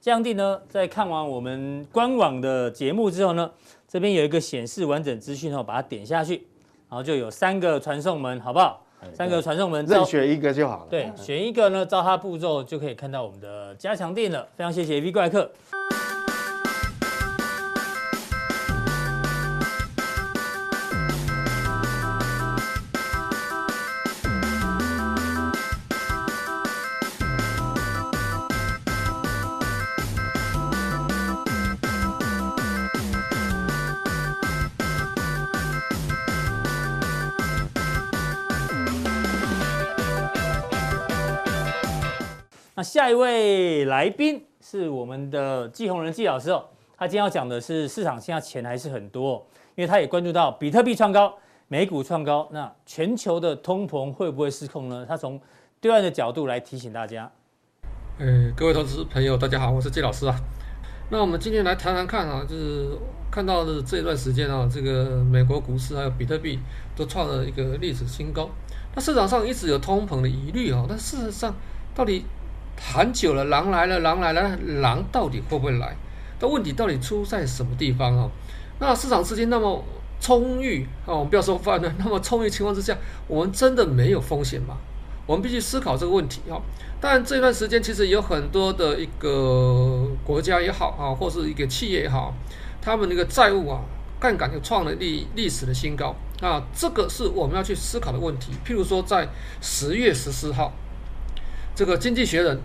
[0.00, 3.50] 加强订呢，在看完我们官网的节目之后呢，
[3.86, 6.46] 这边有一个显示完整资讯后，把它点下去，
[6.88, 8.82] 然后就有三个传送门，好不好？
[9.12, 10.86] 三个传送门，任选一个就好了。
[10.90, 14.44] 对，选一个呢，照它步骤就可以看到我们的加强店了。
[14.56, 15.48] 非常谢谢 V 怪客。
[42.88, 46.64] 下一位来宾是我们的季宏仁季老师哦，
[46.96, 51.34] 他今天要讲的是市场现在钱还是很多，因为他也关注到比特币创高、
[51.68, 55.04] 美股创高，那全球的通膨会不会失控呢？
[55.06, 55.38] 他从
[55.82, 57.30] 对岸的角度来提醒大家。
[58.16, 60.34] 呃，各位投资朋友，大家好，我是季老师啊。
[61.10, 62.96] 那我们今天来谈谈看啊，就是
[63.30, 66.58] 看到的这一段时间啊，这个美国股市还有比特币
[66.96, 68.48] 都创了一个历史新高。
[68.94, 71.54] 那市场上一直有通膨的疑虑啊，但事实上
[71.94, 72.24] 到底？
[72.80, 75.96] 谈久了，狼来了，狼来了，狼到底会不会来？
[76.40, 78.30] 那问题到底出在什么地方啊？
[78.78, 79.84] 那市场资金那么
[80.20, 84.76] 充裕啊，我们不要说泛滥，那么充裕情况之下，我们真的没有风险吗？
[85.26, 86.56] 我们必须思考这个问题啊。
[87.00, 92.32] 当然这段时间其实有很多的一个国家也好啊，或是一个企业也好，
[92.80, 93.80] 他们那个债务啊，
[94.20, 98.52] 杠杆就创了历历史的新高啊，这个是我们要去思考的问题。
[98.64, 99.28] 譬如说在
[99.60, 100.72] 十月十四号。
[101.78, 102.58] 这个《经济学人》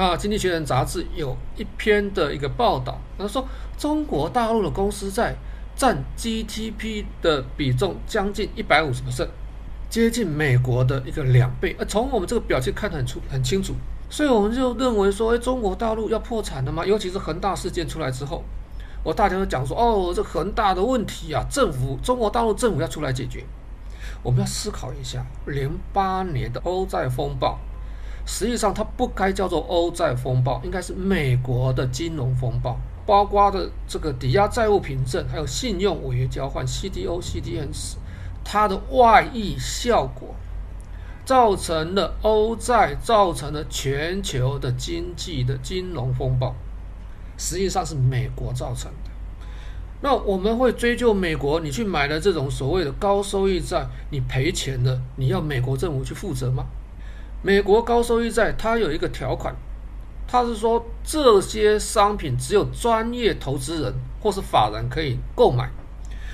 [0.00, 3.46] 啊，《经济学人》杂志有一篇的一个报道，他说
[3.78, 5.36] 中国大陆的公司债
[5.76, 9.28] 占 GDP 的比重将近一百五十%，
[9.88, 11.76] 接近美国的一个两倍。
[11.78, 13.72] 呃，从我们这个表现看得很出很清楚，
[14.10, 16.84] 所以我们就认为说，哎，中国大陆要破产了吗？
[16.84, 18.42] 尤其是恒大事件出来之后，
[19.04, 23.44] 我大家都讲说，哦，这恒大的问题啊，政府中国大陆政府要出来解决。
[24.24, 27.60] 我们要思考一下，零八年的欧债风暴。
[28.26, 37.96] 实际上，它不该叫做欧债风暴，应该是美国的金融风暴，包括的这个抵押债务凭证，还有信用违约交换 （CDO、CDS），
[38.42, 40.34] 它的外溢效果，
[41.26, 46.54] 造成了欧债，造成了全球的经济的金融风暴，
[47.36, 49.10] 实际上是美国造成的。
[50.00, 56.64] 那我们会追究美国，你去买了这种所谓的高收益债，你赔钱了，你要美国政府去负责吗？
[57.46, 59.54] 美国高收益债，它有一个条款，
[60.26, 65.70] 它是说这些商品只有专业投资人或是法人可以购买。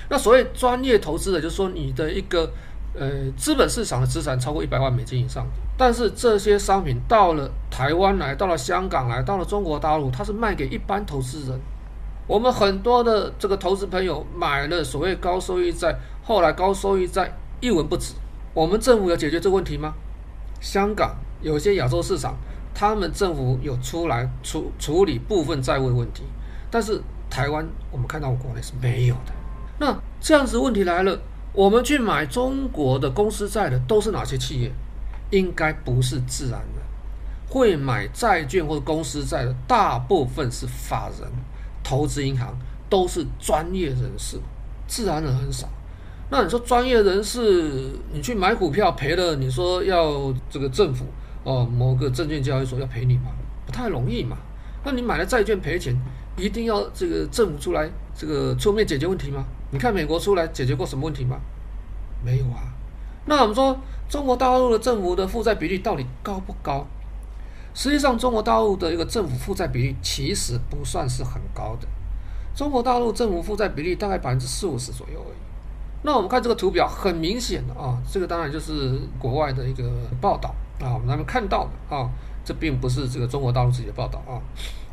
[0.09, 2.49] 那所谓专业投资者，就是说你的一个
[2.97, 5.45] 呃资本市场的资产超过一百万美金以上。
[5.77, 11.59] 但是这些商品到了台湾来，到了香港来，到了中国大陆，它是卖给一般投资人。
[12.25, 15.93] 我们很多的这个投资朋友买了所谓高收益债，
[16.23, 18.13] 后来高收益债一文不值。
[18.53, 19.93] 我们政府有解决这个问题吗？
[20.61, 22.37] 香港有些亚洲市场，
[22.73, 26.23] 他们政府有出来处处理部分债务问题，
[26.69, 29.33] 但是台湾我们看到国内是没有的。
[29.79, 31.19] 那这样子问题来了，
[31.51, 34.71] 我们去买中国的公司债的都是哪些企业？
[35.31, 36.83] 应该不是自然人，
[37.47, 41.27] 会买债券或者公司债的大部分是法人、
[41.81, 42.53] 投资银行，
[42.89, 44.37] 都是专业人士，
[44.87, 45.67] 自然人很少。
[46.31, 51.05] 那你说专业人士，你去买股票赔了，你说要这个政府
[51.43, 53.33] 哦，某个证券交易所要赔你吗？
[53.65, 54.37] 不太容易嘛。
[54.85, 55.93] 那你买了债券赔钱，
[56.37, 59.43] 一定要这个政府出来这个出面解决问题吗？
[59.71, 61.37] 你看美国出来解决过什么问题吗？
[62.23, 62.63] 没有啊。
[63.25, 66.87] 那我们说中国大陆的政府的负债比例到底高不高？
[67.73, 71.87] 实际上，中国大陆的一个政府负债比例其实不算是很高的。
[72.55, 75.50] 中国大陆政府负债比例大概百分之四五十左右而已。
[76.03, 79.83] 那我们看这个图表，很明显的啊，这个当然就是国外的一个
[80.19, 82.09] 报道啊，我们他们看到的啊，
[82.43, 84.41] 这并不是这个中国大陆自己的报道啊。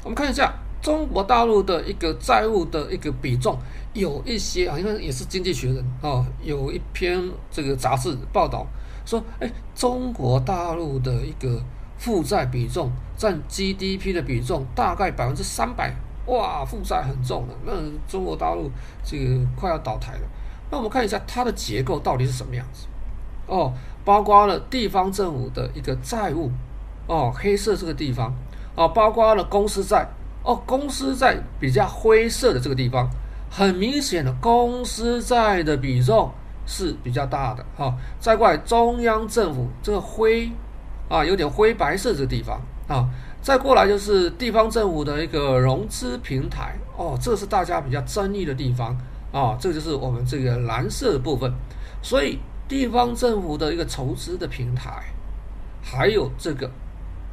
[0.04, 3.58] 我们看一下中国大陆的一个债务的一个比重，
[3.94, 7.18] 有一些啊，应该也是《经济学人》啊，有一篇
[7.50, 8.66] 这个杂志报道
[9.06, 11.58] 说，哎，中国大陆的一个
[11.96, 15.92] 负债比重占 GDP 的比重大概百分之三百，
[16.26, 17.72] 哇，负债很重了，那
[18.06, 18.70] 中国大陆
[19.02, 20.20] 这个快要倒台了。
[20.70, 22.86] 那我们看一下它的结构到底是什么样子。
[23.46, 23.72] 哦，
[24.04, 26.50] 包括了地方政府的一个债务。
[27.06, 28.34] 哦，黑色这个地方。
[28.74, 30.06] 哦，包括了公司债。
[30.44, 33.10] 哦，公司债比较灰色的这个地方，
[33.50, 36.30] 很明显的公司债的比重
[36.64, 37.64] 是比较大的。
[37.76, 40.50] 哈、再过来中央政府这个灰
[41.08, 42.60] 啊，有点灰白色这个地方。
[42.86, 43.08] 啊，
[43.42, 46.74] 再过来就是地方政府的一个融资平台。
[46.96, 48.96] 哦，这是大家比较争议的地方。
[49.30, 51.52] 啊、这就是我们这个蓝色的部分，
[52.02, 55.04] 所以地方政府的一个筹资的平台，
[55.82, 56.70] 还有这个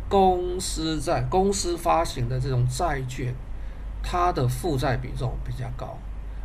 [0.09, 3.33] 公司债、公司发行的这种债券，
[4.03, 5.97] 它的负债比重比较高。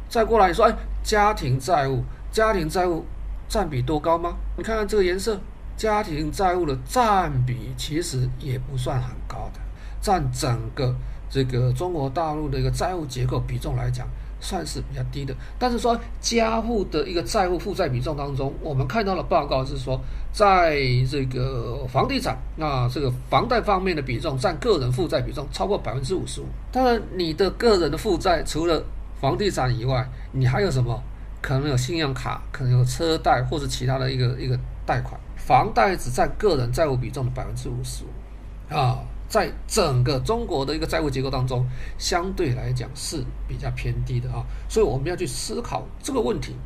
[0.09, 3.05] 再过来说，哎，家庭债务，家庭债务
[3.49, 4.37] 占比多高吗？
[4.57, 5.39] 你看看这个颜色，
[5.77, 9.61] 家庭债务的占比其实也不算很高的，
[10.01, 10.95] 占整个
[11.29, 14.07] 这个中国大陆的一个债务结构比重来讲。
[14.41, 20.01] 算是比较低的，但是说家户的一个债务负债比重当中，我们看到的报告是说，
[20.33, 26.47] 在这个房地产那，这个房贷方面的比重占个人负债比重超过百分之五十五。
[26.73, 28.83] 当然，你的个人的负债除了
[29.21, 31.01] 房地产以外，你还有什么？
[31.43, 35.19] 可能有信用卡，可能有车贷，或者其他的一个一个贷款。
[35.37, 38.99] 房贷只占个人债务比重的百分之五十五啊。
[39.31, 41.65] 在整个中国的一个债务结构当中，
[41.97, 46.57] 相对来讲是比较偏低的啊，所以我们要去思考这个问题。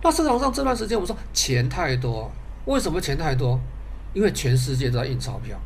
[0.00, 2.30] 那市场上这段时间我们说钱太多，
[2.66, 3.58] 为什么钱太多？
[4.12, 5.58] 因为全世界都在印钞票，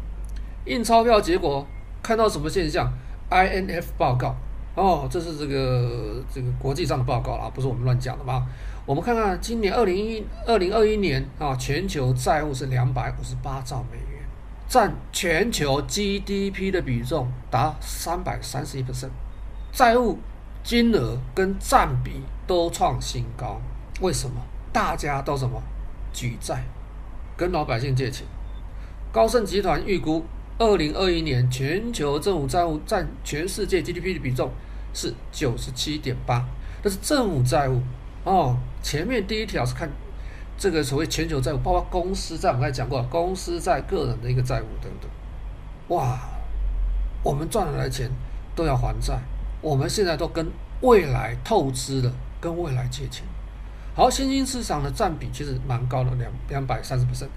[0.64, 1.66] 印钞票结果
[2.02, 2.90] 看到什么现象
[3.28, 4.34] ？INF 报告
[4.74, 8.46] 哦，这是这个这个国际上的报告啊，不是我们乱讲的嘛。
[8.86, 14.07] 我们看看今年二零一二零二一年啊，全球债务是两百五十八兆美元。
[14.68, 19.08] 占全球 GDP 的比重达三百三十一 percent，
[19.72, 20.18] 债务
[20.62, 23.62] 金额跟占比都创新高。
[24.02, 24.42] 为什么？
[24.70, 25.62] 大家都什么？
[26.12, 26.64] 举债，
[27.34, 28.26] 跟老百姓借钱。
[29.10, 30.26] 高盛集团预估，
[30.58, 34.50] 二零二一年全球政府债务占全世界 GDP 的比重
[34.92, 36.44] 是九十七点八，
[36.82, 37.80] 这是政府债务
[38.24, 38.58] 哦。
[38.82, 39.88] 前面第一条是看。
[40.58, 45.08] 这个所谓全球债务，包括公司债，我们刚才讲过，公司债、个人的一个债务等等。
[45.96, 46.18] 哇，
[47.22, 48.10] 我们赚来的钱
[48.56, 49.16] 都要还债，
[49.60, 50.44] 我们现在都跟
[50.80, 53.24] 未来透支了，跟未来借钱。
[53.94, 57.28] 好，新兴市场的占比其实蛮高的，两两百三十 percent。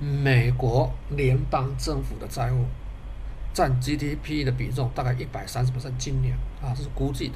[0.00, 2.64] 美国联邦政府的债务
[3.52, 7.34] 占 GDP 的比重大概一百三十 percent，今年啊，这是估计的。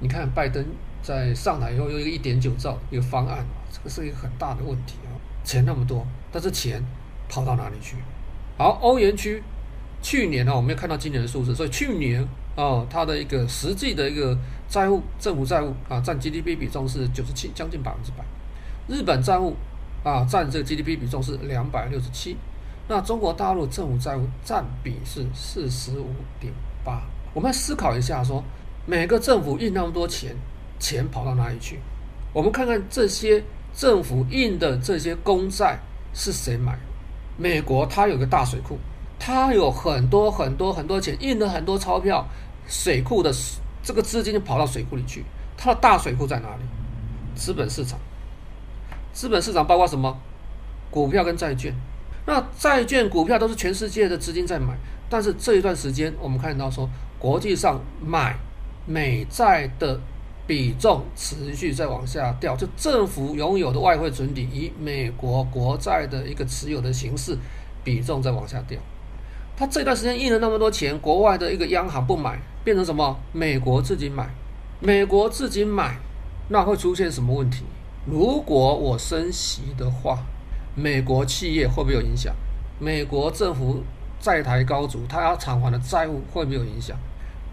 [0.00, 0.66] 你看拜登
[1.00, 3.46] 在上台以后，有一个一点九兆一个方案。
[3.74, 5.10] 这个是一个很大的问题啊！
[5.42, 6.80] 钱那么多，但是钱
[7.28, 7.96] 跑到哪里去？
[8.56, 9.42] 好，欧元区
[10.00, 12.22] 去年呢、我们没有看到今年的数字，所以去年
[12.54, 18.24] 啊，它的一个实际的一个债务，政府债务啊，占 GDP 比重是九十七，将近百分之百。
[18.86, 19.56] 日本债务
[20.04, 22.36] 啊，占这个 GDP 比重是两百六十七。
[22.86, 26.52] 那中国大陆政府债务占比是四十五点
[26.84, 27.02] 八。
[27.34, 28.44] 我们思考一下，说
[28.86, 30.36] 每个政府印那么多钱，
[30.78, 31.80] 钱跑到哪里去？
[32.32, 33.42] 我们看看这些。
[33.74, 35.80] 政府印的这些公债
[36.12, 36.78] 是谁买？
[37.36, 38.78] 美国它有个大水库，
[39.18, 42.24] 它有很多很多很多钱，印了很多钞票，
[42.68, 43.34] 水库的
[43.82, 45.24] 这个资金就跑到水库里去。
[45.56, 46.62] 它的大水库在哪里？
[47.34, 47.98] 资本市场。
[49.12, 50.16] 资本市场包括什么？
[50.90, 51.74] 股票跟债券。
[52.26, 54.76] 那债券、股票都是全世界的资金在买，
[55.10, 58.38] 但是这一段时间我们看到说，国际上买
[58.86, 60.00] 美债的。
[60.46, 67.38] 比重持续在往下掉，就政府拥有的外汇存底以美国国债的一个持有的形式，
[67.82, 68.78] 比重在往下掉。
[69.56, 73.16] 他这段时间印了那么多钱，国外的一个央行不买，变成什么？
[73.32, 74.28] 美国自己买，
[74.80, 75.96] 美国自己买，
[76.48, 77.64] 那会出现什么问题？
[78.04, 80.18] 如果我升息的话，
[80.74, 82.34] 美国企业会不会有影响？
[82.78, 83.82] 美国政府
[84.20, 86.98] 债台高筑，他要偿还的债务会不会有影响？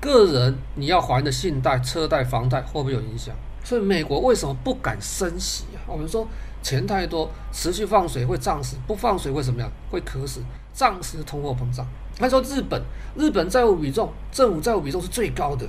[0.02, 3.34] 个人你要还的信贷、车贷、房贷会不会有影响？
[3.64, 5.80] 所以美国为什么不敢升息啊？
[5.88, 6.28] 我们说
[6.64, 9.72] 钱太多，持续放水会胀死，不放水会怎么样？
[9.91, 10.41] 会渴死，
[10.74, 11.86] 胀死通货膨胀。
[12.18, 12.82] 他说日本，
[13.16, 15.68] 日本债务比重，政府债务比重是最高的，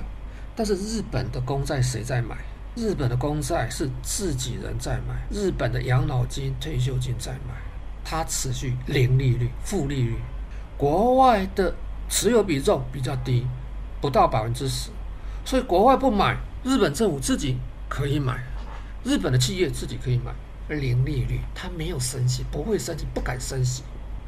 [0.55, 2.35] 但是日本的公债谁在买？
[2.75, 7.53] 日本的公债是自己人在买，日本的养老金、退休金在买，
[8.03, 10.15] 它持续零利率、负利率。
[10.75, 11.75] 国外的
[12.09, 13.45] 持有比重比较低，
[14.03, 14.89] 不到百分之十，
[15.45, 17.55] 所以国外不买，日本政府自己
[17.87, 18.43] 可以买，
[19.05, 20.33] 日本的企业自己可以买，
[20.75, 23.81] 零利率，它没有升息，不会升息，不敢升息，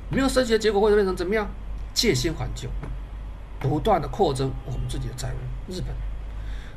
[0.10, 1.46] 没有升息的结果会变成怎么样？
[1.94, 2.70] 借新还旧，
[3.60, 5.70] 不断的扩增我们自己的债务。
[5.70, 5.94] 日本。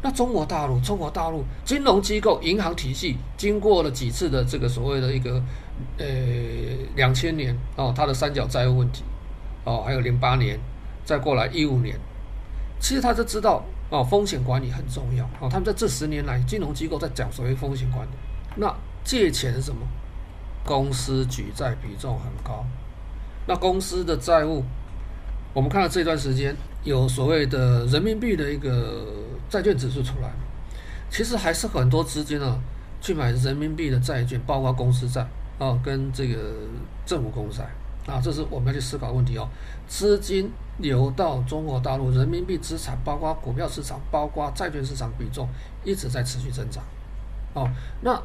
[0.03, 5.41] 那中国大陆，中国大陆金融机构、银行体系经过了几次的这个所谓的一个，
[5.99, 6.07] 呃，
[6.97, 9.05] 两千年哦，它的三角债务问题，
[9.63, 10.59] 哦，还有零八年，
[11.05, 11.97] 再过来一五年，
[12.81, 15.49] 其实他就知道哦，风险管理很重要哦。
[15.51, 18.11] 他们在这十年来，金融机构在讲所谓风险管理。
[18.57, 18.75] 那
[19.05, 19.81] 借钱是什么？
[20.65, 22.65] 公司举债比重很高，
[23.47, 24.63] 那公司的债务，
[25.55, 26.55] 我们看到这段时间
[26.85, 29.07] 有所谓的人民币的一个。
[29.49, 30.31] 债券指数出来，
[31.09, 32.61] 其实还是很多资金啊，
[33.01, 35.27] 去买人民币的债券，包括公司债
[35.59, 36.37] 啊，跟这个
[37.07, 37.67] 政府公债
[38.09, 39.47] 啊，这是我们要去思考问题哦。
[39.87, 45.47] 资金流到中国大陆，人民币资产，包括股票市场，包括债券市场比重
[45.85, 46.83] 一直在持续增长。
[47.55, 47.69] 哦，
[48.01, 48.21] 那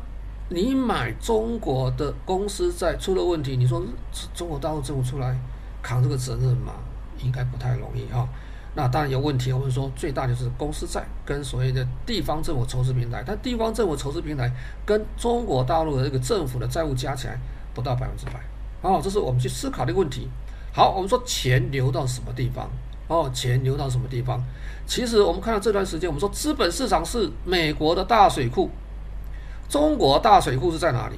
[0.50, 3.84] 你买中国的公司债出了问题，你说
[4.34, 5.38] 中国大陆政府出来
[5.82, 6.74] 扛这个责任吗？
[7.20, 8.28] 应该不太容易哈。
[8.76, 14.52] 那当然有问题，我们说最大就是公司债跟所谓的地方政府筹资平台，但地方政府筹资平台
[14.86, 17.40] 跟中国大陆的这个政府的债务加起来
[17.74, 18.42] 不到百分之百，
[18.84, 20.30] 哦，这是我们去思考的问题。
[20.72, 22.70] 好，我们说钱流到什么地方？
[23.08, 24.40] 哦，钱流到什么地方？
[24.86, 28.70] 其实我们看到这段时间，我们说资本市场是美国的大水库，
[29.68, 31.18] 中国大水库是在哪里？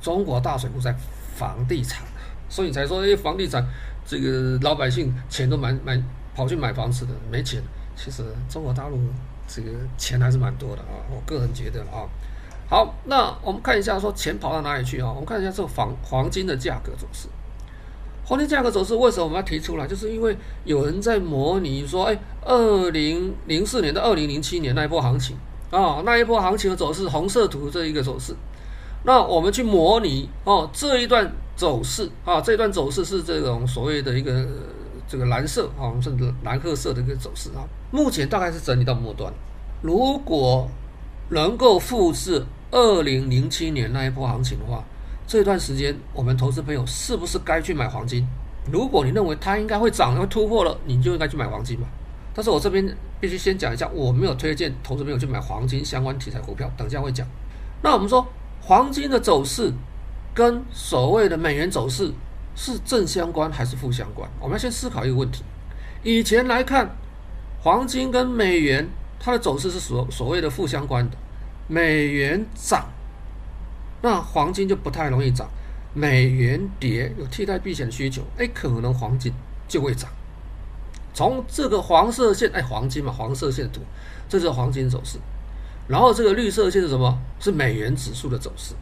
[0.00, 0.94] 中国大水库在
[1.34, 2.06] 房地产，
[2.48, 3.66] 所以才说，哎，房地产
[4.06, 6.00] 这个老百姓钱都蛮蛮。
[6.32, 7.60] 跑去买房子的没钱，
[7.96, 8.96] 其实中国大陆
[9.48, 12.06] 这个钱还是蛮多的啊，我个人觉得啊。
[12.70, 15.08] 好，那我们看一下说钱跑到哪里去啊？
[15.08, 17.26] 我们看一下这个黄黄金的价格走势。
[18.24, 19.88] 黄金价格走势为什么我们要提出来？
[19.88, 25.36] 就是因为有人在模拟说，哎，二零零四年到二零零七年那一波行情
[25.72, 28.32] 啊，那一波行情的走势，红色图这一个走势。
[29.02, 34.46] 那我们去模拟哦，这一段走势啊，这一段走势是这种所谓的一个。
[35.08, 39.32] 这个蓝色啊，甚至蓝褐色的一个走势啊，目前大概是整理到末端。
[39.82, 40.68] 如果
[41.30, 44.84] 能够复制二零零七年那一波行情的话，
[45.26, 48.26] 这段时间我们投资朋友是不是该去买黄金？
[48.70, 51.86] 如果你认为它应该会涨，会突破了，你就应该去买黄金嘛。
[52.34, 57.26] 但是我这边必须先讲一下，我没有推荐投资朋友去买黄金相关题材股票，等下会讲。
[57.82, 58.26] 那我们说
[58.60, 59.72] 黄金的走势
[60.34, 62.12] 跟所谓的美元走势。
[62.56, 64.28] 是正相关还是负相关？
[64.38, 65.42] 我们要先思考一个问题。
[66.02, 66.90] 以前来看，
[67.62, 68.86] 黄金跟美元
[69.18, 71.16] 它的走势是所所谓的负相关的，
[71.70, 72.88] 美元涨，
[74.02, 75.46] 那黄金就不太容易涨；
[75.94, 79.32] 美元跌，有替代避险需求，哎，可能黄金
[79.68, 80.10] 就会涨。
[81.14, 83.82] 从这个黄色线，哎，黄金嘛，黄色线图，
[84.28, 85.16] 这是黄金走势。
[85.86, 87.16] 然后这个绿色线是什么？
[87.38, 88.74] 是美元指数的走势。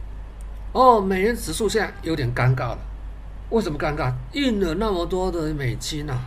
[0.73, 2.79] 哦，美元指数现在有点尴尬了。
[3.51, 4.11] 为什么尴尬？
[4.33, 6.25] 印了那么多的美金啊！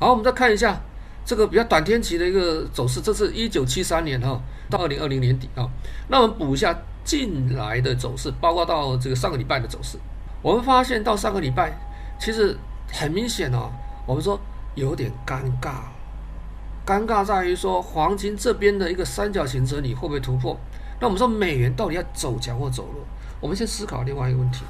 [0.00, 0.80] 好，我们再看一下
[1.26, 4.40] 这个比较短天期的一个走势，这是一九七三年哈
[4.72, 5.68] 到二零二零年底啊。
[6.08, 9.98] 那我们补一下近来的走势，包括到这个上个礼拜的走势。
[10.40, 11.72] 我们发现到上个礼拜，
[12.18, 12.56] 其实
[12.92, 13.70] 很明显哦，
[14.06, 14.40] 我们说
[14.74, 15.74] 有点尴尬。
[16.84, 20.58] 尴尬在于说黄金这边的一个三角形整理会不会突破？
[20.98, 23.04] 那我们说美元到底要走强或走弱？
[23.40, 24.64] 我们先思考另外一个问题。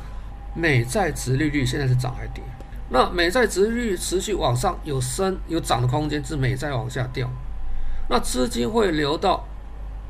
[0.54, 2.44] 美债殖利率现在是涨还跌？
[2.90, 7.26] 那美债殖利率持续往上有升有涨的空间，是美债往下掉。
[8.10, 9.42] 那资金会流到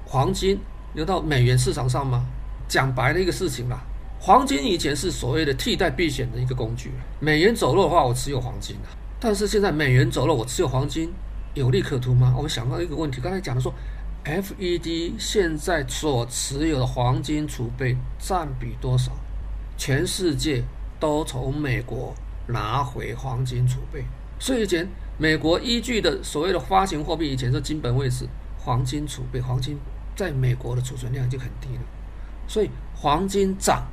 [0.05, 0.59] 黄金、
[0.95, 2.25] 流到美元市场上吗？
[2.69, 3.79] 讲白了一个事情啦，
[4.19, 6.91] 黄金以前是所谓的替代避险的一个工具。
[7.21, 8.89] 美元走弱的话，我持有黄金啊。
[9.21, 11.13] 但是现在美元走弱，我持有黄金
[11.55, 12.33] 有利可图吗？
[12.37, 13.73] 我们想到一个问题，刚才讲的说
[14.25, 19.13] ，FED 现在所持有的黄金储备占比多少？
[19.77, 20.65] 全世界
[20.99, 22.15] 都从美国
[22.47, 24.05] 拿回黄金储备，
[24.39, 24.89] 所以以前
[25.19, 28.27] 美国依据的所谓的发行货币，以前是金本位制，
[28.65, 29.79] 黄金储备，黄金
[30.15, 31.83] 在美国的储存量就很低了，
[32.47, 33.87] 所以黄金涨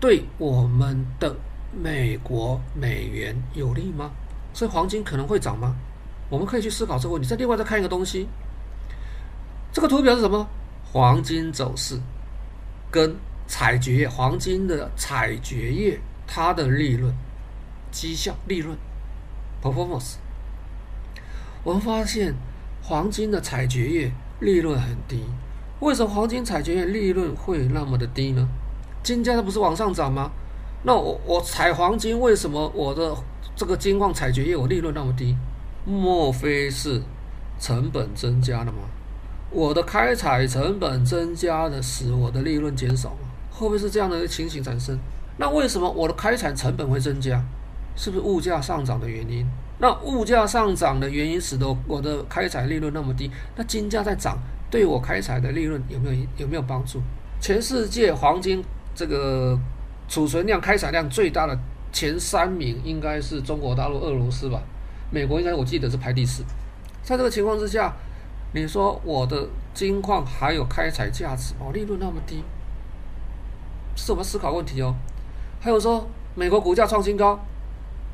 [0.00, 1.36] 对我们的
[1.72, 4.10] 美国美元有利吗？
[4.54, 5.76] 所以黄金可能会涨吗？
[6.30, 7.28] 我们可以去思考这个问题。
[7.28, 8.26] 再另外再看一个东西，
[9.72, 10.48] 这个图表是什么？
[10.92, 12.00] 黄金走势
[12.90, 13.16] 跟。
[13.50, 17.10] 采掘业黄金的采掘业，它的利润、
[17.90, 18.76] 绩效、利润、
[19.62, 20.16] performance，
[21.64, 22.34] 我们发现
[22.88, 24.10] 黄金的采掘业
[24.40, 25.22] 利润很低。
[25.80, 28.48] 为什么黄金采掘业利润会那么的低呢？
[29.02, 30.30] 金价它不是往上涨吗？
[30.84, 33.14] 那我我采黄金，为什么我的
[33.54, 35.36] 这个金矿采掘业我利润那么低？
[35.84, 37.02] 莫非是
[37.60, 38.78] 成本增加了吗？
[39.50, 43.28] 我的开采成本增加的使我的利润减少吗？
[43.50, 44.98] 会不会是这样的一个情形产生？
[45.36, 47.44] 那为什么我的开采成本会增加？
[47.94, 49.46] 是不是物价上涨的原因？
[49.78, 53.30] 那物价上涨的原因使得我的开采利润那么低？
[53.56, 54.36] 那金价在涨，
[54.70, 57.00] 对我开采的利润有没有有没有帮助？
[57.40, 58.62] 全世界黄金
[58.94, 59.58] 这个
[60.08, 61.56] 储存量、开采量最大的
[61.92, 64.60] 前三名应该是中国大陆、俄罗斯吧？
[65.10, 66.42] 美国应该我记得是排第四。
[67.02, 67.94] 在这个情况之下，
[68.52, 72.42] 你说我的金矿还有开采价值哦，利润那么低，
[73.94, 74.94] 是我们思考问题哦。
[75.60, 77.38] 还有说美国股价创新高。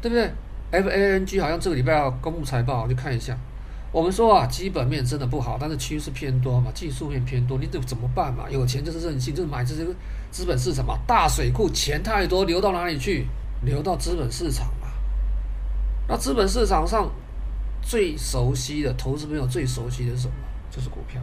[0.03, 0.31] 对不对
[0.83, 3.37] ？FANG 好像这个礼拜要公布财报，我去看一下。
[3.93, 8.51] 我们说啊，基本面真的不好，但是趋势偏多嘛，技术面偏多，你这怎么办嘛？
[8.51, 9.87] 有钱就是任性，就是买这些
[10.33, 13.25] 资本市场嘛，大水库钱太多，流到哪里去？
[13.63, 14.89] 流到资本市场嘛。
[16.09, 17.09] 那资本市场上
[17.81, 20.35] 最熟悉的投资朋友最熟悉的是什么？
[20.73, 21.23] 就是股票。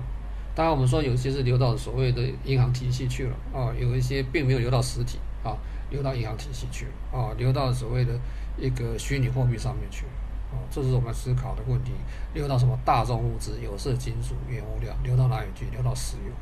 [0.56, 5.58] 当然，我们说有些是流到所谓的银行体系去了啊，有一些并没有流到实体啊，
[5.89, 8.14] 流到银行体系去了啊，流到所谓的。
[8.58, 10.06] 一个虚拟货币上面去，
[10.52, 11.93] 啊，这是我们思考的问题。
[12.34, 15.66] 流到什么大宗物资、有色金属、原物料，流到哪里去？
[15.72, 16.34] 流到石油。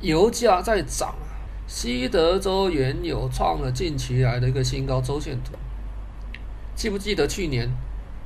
[0.00, 1.28] 油价在涨啊，
[1.66, 5.52] 西德州原油创了近期来的一个新高周线图。
[6.74, 7.70] 记不记得去年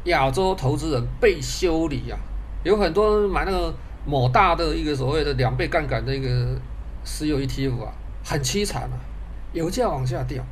[0.04, 2.18] 亚洲投资人被修理啊？
[2.64, 3.74] 有很多人买那个
[4.06, 6.58] 某大的一个所谓的两倍杠杆的一个
[7.04, 7.92] 石油 ETF 啊，
[8.24, 8.96] 很凄惨啊，
[9.52, 10.42] 油价往下掉，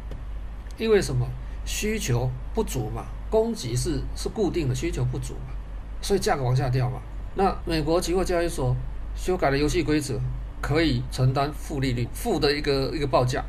[0.76, 1.26] 因为什么？
[1.66, 5.52] 需求不足嘛，供给是是固定的，需求不足嘛，
[6.00, 7.00] 所以价格往下掉嘛。
[7.34, 8.74] 那美国期货交易所
[9.14, 10.18] 修改了游戏规则，
[10.62, 13.44] 可以承担负利率、负的一个一个报价，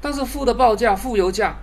[0.00, 1.56] 但是负的报价、负油价，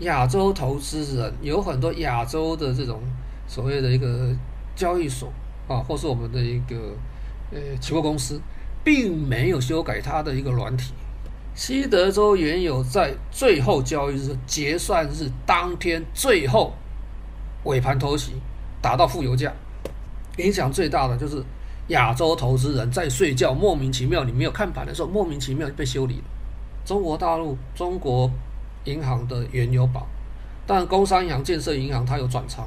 [0.00, 3.00] 亚洲投资人有很多亚洲的这种
[3.48, 4.28] 所谓的一个
[4.76, 5.32] 交易所
[5.66, 6.94] 啊，或是我们的一个
[7.50, 8.40] 呃期货公司，
[8.84, 10.92] 并没有修改它的一个软体。
[11.54, 16.72] 西德州原油在最后交易日结算日当天最后
[17.64, 18.32] 尾盘偷袭，
[18.80, 19.52] 达到负油价，
[20.38, 21.44] 影响最大的就是
[21.88, 26.24] 亚洲投资人在睡觉，莫名其妙，你没有看盘的时候，莫名其妙就被修理了。
[26.84, 28.30] 中国大陆中国
[28.84, 30.06] 银行的原油宝，
[30.66, 32.66] 但工商银行、建设银行它有转仓，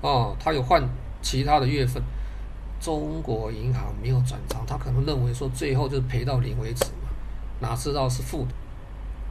[0.00, 0.82] 哦，它有换
[1.20, 2.02] 其他的月份，
[2.80, 6.86] 中国银行没有转仓，他可能认为说最后就是赔到零为止。
[7.60, 8.54] 哪知道是负的？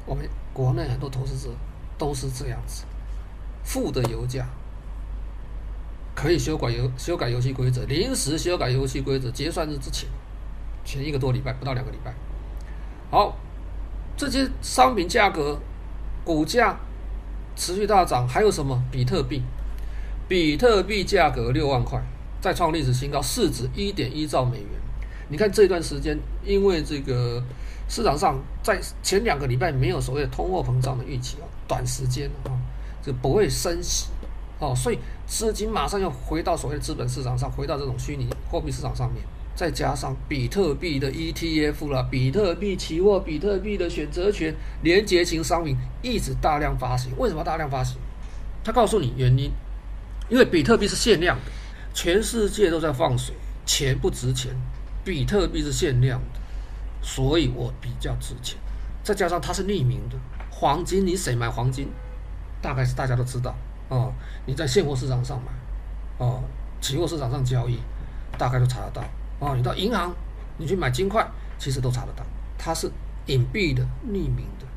[0.06, 1.54] 我们国内很多投资者
[1.98, 2.86] 都是这样子，
[3.64, 4.48] 负的油价
[6.16, 10.08] 可以修改游修改游戏规则，临时修改游戏规则，结算日之前，
[10.86, 12.14] 前一个多礼拜不到两个礼拜。
[13.12, 13.36] 好，
[14.16, 15.60] 这些商品价格、
[16.24, 16.80] 股价
[17.58, 18.82] 持续大涨，还有什么？
[18.90, 19.44] 比特币，
[20.30, 22.02] 比特币价格六万块，
[22.40, 24.70] 再创历史新高，市值一点一兆美元。
[25.28, 27.44] 你看这段时间，因为这个。
[27.88, 32.52] 市场上在前两个礼拜没有所谓的通货膨胀的预期哦，短时间啊，
[33.02, 34.08] 就不会升息
[34.60, 39.24] 哦，所以资金马上要回到所谓的资本市场上，回到这种虚拟货币市场上面，
[39.56, 47.12] 再加上比特币的 ETF 啦，比特币期货、比特币的选择权、连结型商品一直大量发行。
[47.18, 47.98] 为什么大量发行？
[48.64, 49.50] 他告诉你原因，
[50.30, 51.52] 因为比特币是限量的，
[51.94, 53.34] 全世界都在放水，
[53.66, 54.52] 钱不值钱，
[55.06, 56.37] 比特币是限量的。
[57.08, 58.60] 所以我比较值钱，
[59.02, 60.18] 再加上它是匿名的，
[60.52, 61.88] 黄金你谁买黄金，
[62.62, 63.56] 大概是大家都知道
[63.88, 64.12] 哦。
[64.46, 65.50] 你在现货市场上买，
[66.18, 66.44] 哦，
[66.82, 67.80] 期货市场上交易，
[68.38, 69.02] 大概都查得到
[69.40, 69.56] 哦。
[69.56, 70.14] 你到银行，
[70.58, 71.26] 你去买金块，
[71.58, 72.26] 其实都查得到，
[72.58, 72.92] 它是
[73.28, 74.68] 隐蔽的、匿名的。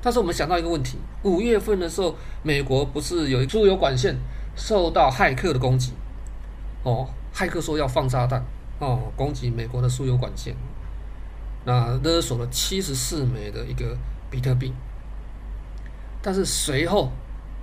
[0.00, 4.16] 但是我们想到一个问题，五月份的时候，美国不是有一输油管线
[4.56, 5.92] 受到骇客的攻击，
[6.84, 8.42] 哦，骇客说要放炸弹，
[8.78, 10.56] 哦，攻击美国的输油管线。
[11.64, 13.96] 那勒索了七十四枚的一个
[14.30, 14.72] 比特币，
[16.20, 17.10] 但是随后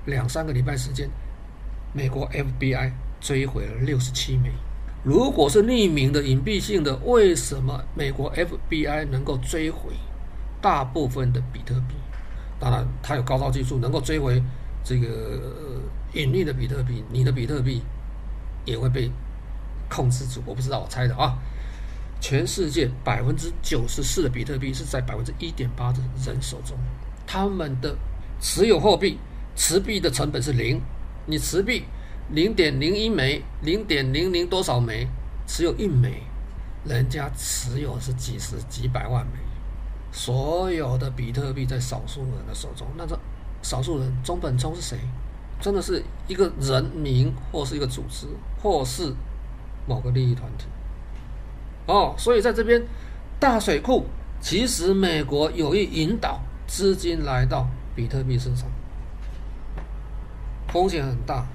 [0.05, 1.09] 两三个礼拜时间，
[1.93, 4.51] 美国 FBI 追回了六十七枚。
[5.03, 9.93] 如果是匿名的、隐蔽性的，为什么美国 FBI 能够追回
[10.61, 11.95] 大部分的比特币？
[12.59, 14.41] 当然，它有高超技术，能够追回
[14.83, 15.81] 这个
[16.13, 17.81] 隐匿的比特币，你的比特币
[18.63, 19.11] 也会被
[19.89, 20.41] 控制住。
[20.45, 21.37] 我不知道，我猜的啊。
[22.21, 26.77] 全世界百分之九十四的比特币是在百分之一点八的人手中，
[27.25, 27.97] 他们的
[28.39, 29.17] 持有货币
[29.55, 30.79] 持币的成本是零，
[31.25, 31.83] 你持币，
[32.29, 35.07] 零点零一枚，零点零零多少枚，
[35.47, 36.21] 持有一枚，
[36.85, 39.39] 人家持有是几十几百万枚，
[40.11, 43.19] 所有的比特币在少数人的手中，那这
[43.63, 44.99] 少数人中本聪是谁？
[45.59, 48.27] 真的是一个人名，或是一个组织，
[48.61, 49.11] 或是
[49.87, 50.65] 某个利益团体。
[51.91, 52.81] 哦，所以在这边
[53.37, 54.05] 大水库，
[54.39, 58.69] 其实美国有意引导资金来到比特币市场，
[60.69, 61.45] 风险很大。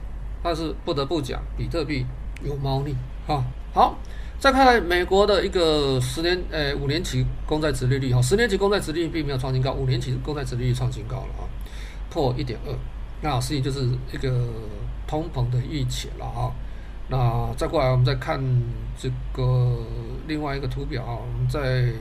[0.42, 2.04] 但是不得不讲，比特币
[2.44, 2.94] 有猫腻
[3.26, 3.42] 啊。
[3.72, 3.96] 好，
[4.38, 11.48] 再看美国的一个十年，呃，五年期公债殖利率哈，十年期公债殖利率并没有创新高，五年期公债殖利率创新高了啊，
[12.10, 12.72] 破一点二。
[13.22, 14.46] 那实际就是一个
[15.06, 16.52] 通膨的预期了啊。
[17.08, 18.40] 那再过来，我们再看
[18.98, 19.78] 这个
[20.26, 21.92] 另外一个图表啊，我们在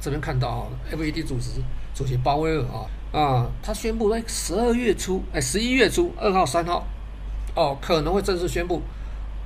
[0.00, 1.62] 这边看到啊，FED 主席
[1.94, 6.86] 主席鲍威尔啊啊，他宣布在十二月初，哎，十一月初二号、三号。
[7.54, 8.80] 哦，可能会正式宣布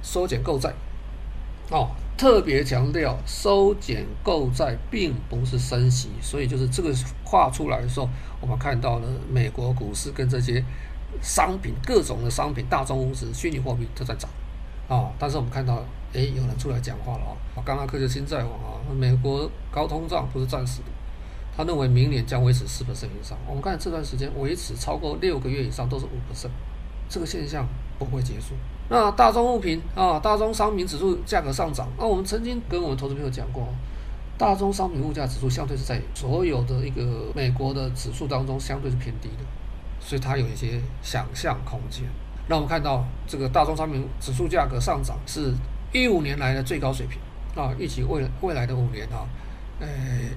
[0.00, 0.72] 收减购债。
[1.70, 6.94] 哦，特别强调收减购债并不是升息，所以就是这个
[7.24, 8.08] 话出来的时候，
[8.40, 10.64] 我们看到了美国股市跟这些
[11.20, 14.30] 商品各种的商品、大宗物质、虚拟货币都在涨。
[14.88, 15.82] 啊、但是我们看到，
[16.14, 17.62] 哎，有人出来讲话了啊、哦！
[17.64, 20.88] 刚刚科学新在网啊，美国高通胀不是暂时的，
[21.56, 23.36] 他认为明年将维持四 percent 以上。
[23.48, 26.50] 我们看这段时间维持超过六个月以上都是五 percent，
[27.08, 27.66] 这个现象。
[27.98, 28.54] 不会结束。
[28.90, 31.88] 那大宗物品啊，大宗商品指数价格上涨。
[31.96, 33.66] 那我们曾经跟我们投资朋友讲过，
[34.36, 39.44] 大宗商品物价指数相对是在所有的一个美国的指数当中相对是偏低的，
[39.98, 42.04] 所以它有一些想象空间。
[42.48, 45.52] 那我们看到这个大宗商品指数价格上涨是
[45.92, 47.18] 一五年来的最高水平
[47.60, 49.26] 啊，预计未未来的五年啊，
[49.80, 49.86] 呃，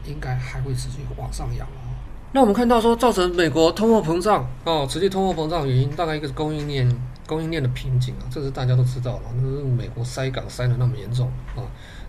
[0.05, 1.89] 应该还会持续往上扬啊。
[2.32, 6.89] 那我们看到说，造成美国通货膨胀哦，持续通货膨胀原因大概一个是供应链。
[7.30, 9.22] 供应链的瓶颈啊，这是大家都知道了。
[9.36, 11.62] 那是美国塞港塞的那么严重啊，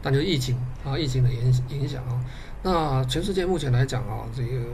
[0.03, 2.19] 那就是疫情啊，疫情的影影响啊。
[2.63, 4.65] 那全世界目前来讲啊，这个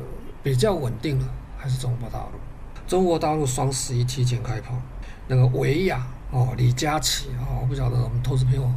[0.44, 1.26] 比较稳定的
[1.58, 2.38] 还是中国大陆。
[2.86, 4.80] 中国大陆双十一提前开跑，
[5.28, 8.70] 那个维亚哦，李佳琦啊，我不晓得我们投资朋友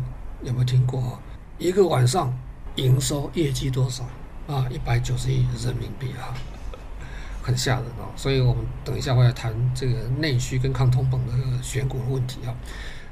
[0.44, 1.20] 有没有听过啊？
[1.58, 2.34] 一个晚上
[2.76, 4.04] 营收业绩多少
[4.48, 4.66] 啊？
[4.70, 6.34] 一百九十亿人民币啊。
[7.42, 12.54] 很吓人啊，所以我们等一下会来谈这个内需跟抗通膨的选股的问题啊。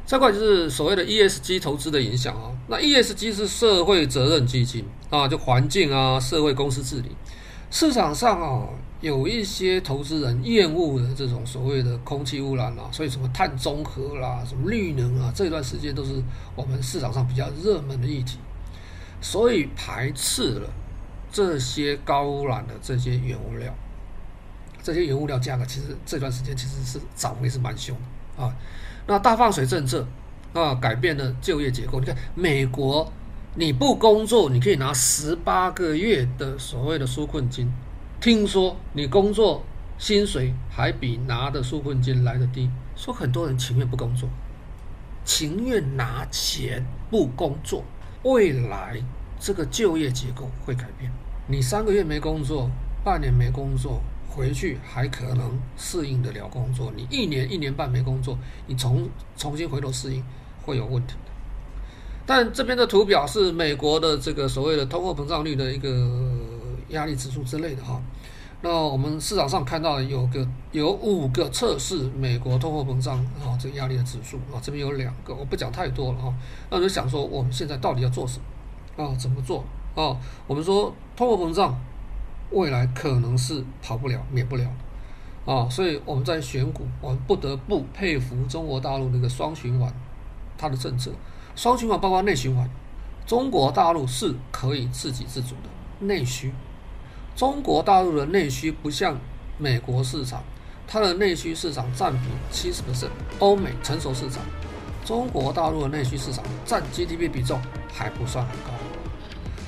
[0.05, 2.51] 再过来就是所谓的 ESG 投资的影响啊。
[2.67, 7.11] 那 ESG 是社会责任基金啊，就环境啊、社会公司治理。
[7.71, 8.67] 市场上啊，
[8.99, 16.21] 有一些投资人厌恶的这种所谓的空气污染啊，所以什么碳中和啦、什么绿能啊，这段时间都是
[16.55, 18.39] 我们市场上比较热门的议题，
[19.21, 20.69] 所以排斥了
[21.31, 23.71] 这些高污染的这些原物料。
[24.81, 27.95] 这些原物料价格其实这段时间其实是涨幅是蛮凶
[28.37, 28.55] 的啊。
[29.05, 30.07] 那大放水政策
[30.53, 31.99] 啊，改变了就业结构。
[31.99, 33.11] 你看美国，
[33.53, 37.71] 你不工作，你可以拿十八个月的所谓的纾困金。
[38.19, 39.63] 听说你工作
[39.97, 44.27] 薪水还比拿的纾困金来的低，说很多人情愿不工作，
[45.23, 47.83] 情愿拿钱不工作。
[48.23, 49.01] 未来
[49.39, 51.11] 这个就业结构会改变。
[51.47, 52.69] 你三个月没工作，
[53.03, 54.01] 半年没工作。
[54.29, 58.37] 回去还可能适应得了工作，你一年一年半没工作，
[58.67, 60.23] 你重重新回头适应
[60.61, 61.31] 会有问题的。
[62.23, 65.89] 但这边的图表是美国的这个所谓的通货膨胀率的一个
[66.89, 68.01] 压力指数之类的哈。
[68.61, 76.33] 那我们市场上看到有个有五个测试美国通货膨胀啊这个压力的指数啊，这边有两个，我不讲太多了哈。
[76.69, 79.15] 那就想说我们现在到底要做什么啊？
[79.15, 79.63] 怎么做
[79.95, 80.17] 啊？
[80.47, 81.77] 我们说通货膨胀。
[82.49, 84.65] 未来可能是跑不了、免不了
[85.45, 89.93] 啊，所以我们在选股，我们不得不佩服中国大陆那个双循环，
[90.57, 91.11] 它的政策。
[91.57, 92.65] 双循环包括内循环，
[93.25, 96.53] 中国大陆是可以自给自足的内需。
[97.37, 99.15] 中国大陆的内需不像
[99.59, 100.41] 美国市场，
[100.87, 103.05] 它的内需市场占比七十%，
[103.37, 104.41] 欧美成熟市场，
[105.05, 107.61] 中国大陆的内需市场占 GDP 比重
[107.93, 108.71] 还不算很高。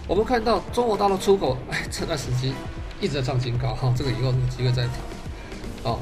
[0.07, 2.51] 我们看到中国大陆出口，哎， 这段时间
[2.99, 4.93] 一直在创新高哈，这个以后有机会再谈
[5.84, 5.99] 哦。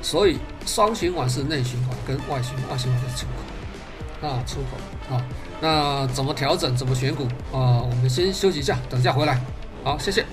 [0.00, 5.26] 所以双循环是内循环跟外循环，外循环是出口啊，出口啊。
[5.60, 6.76] 那怎么调整？
[6.76, 7.82] 怎么选股啊？
[7.82, 9.42] 我们先休息一下，等一下回来。
[9.82, 10.24] 好，谢谢。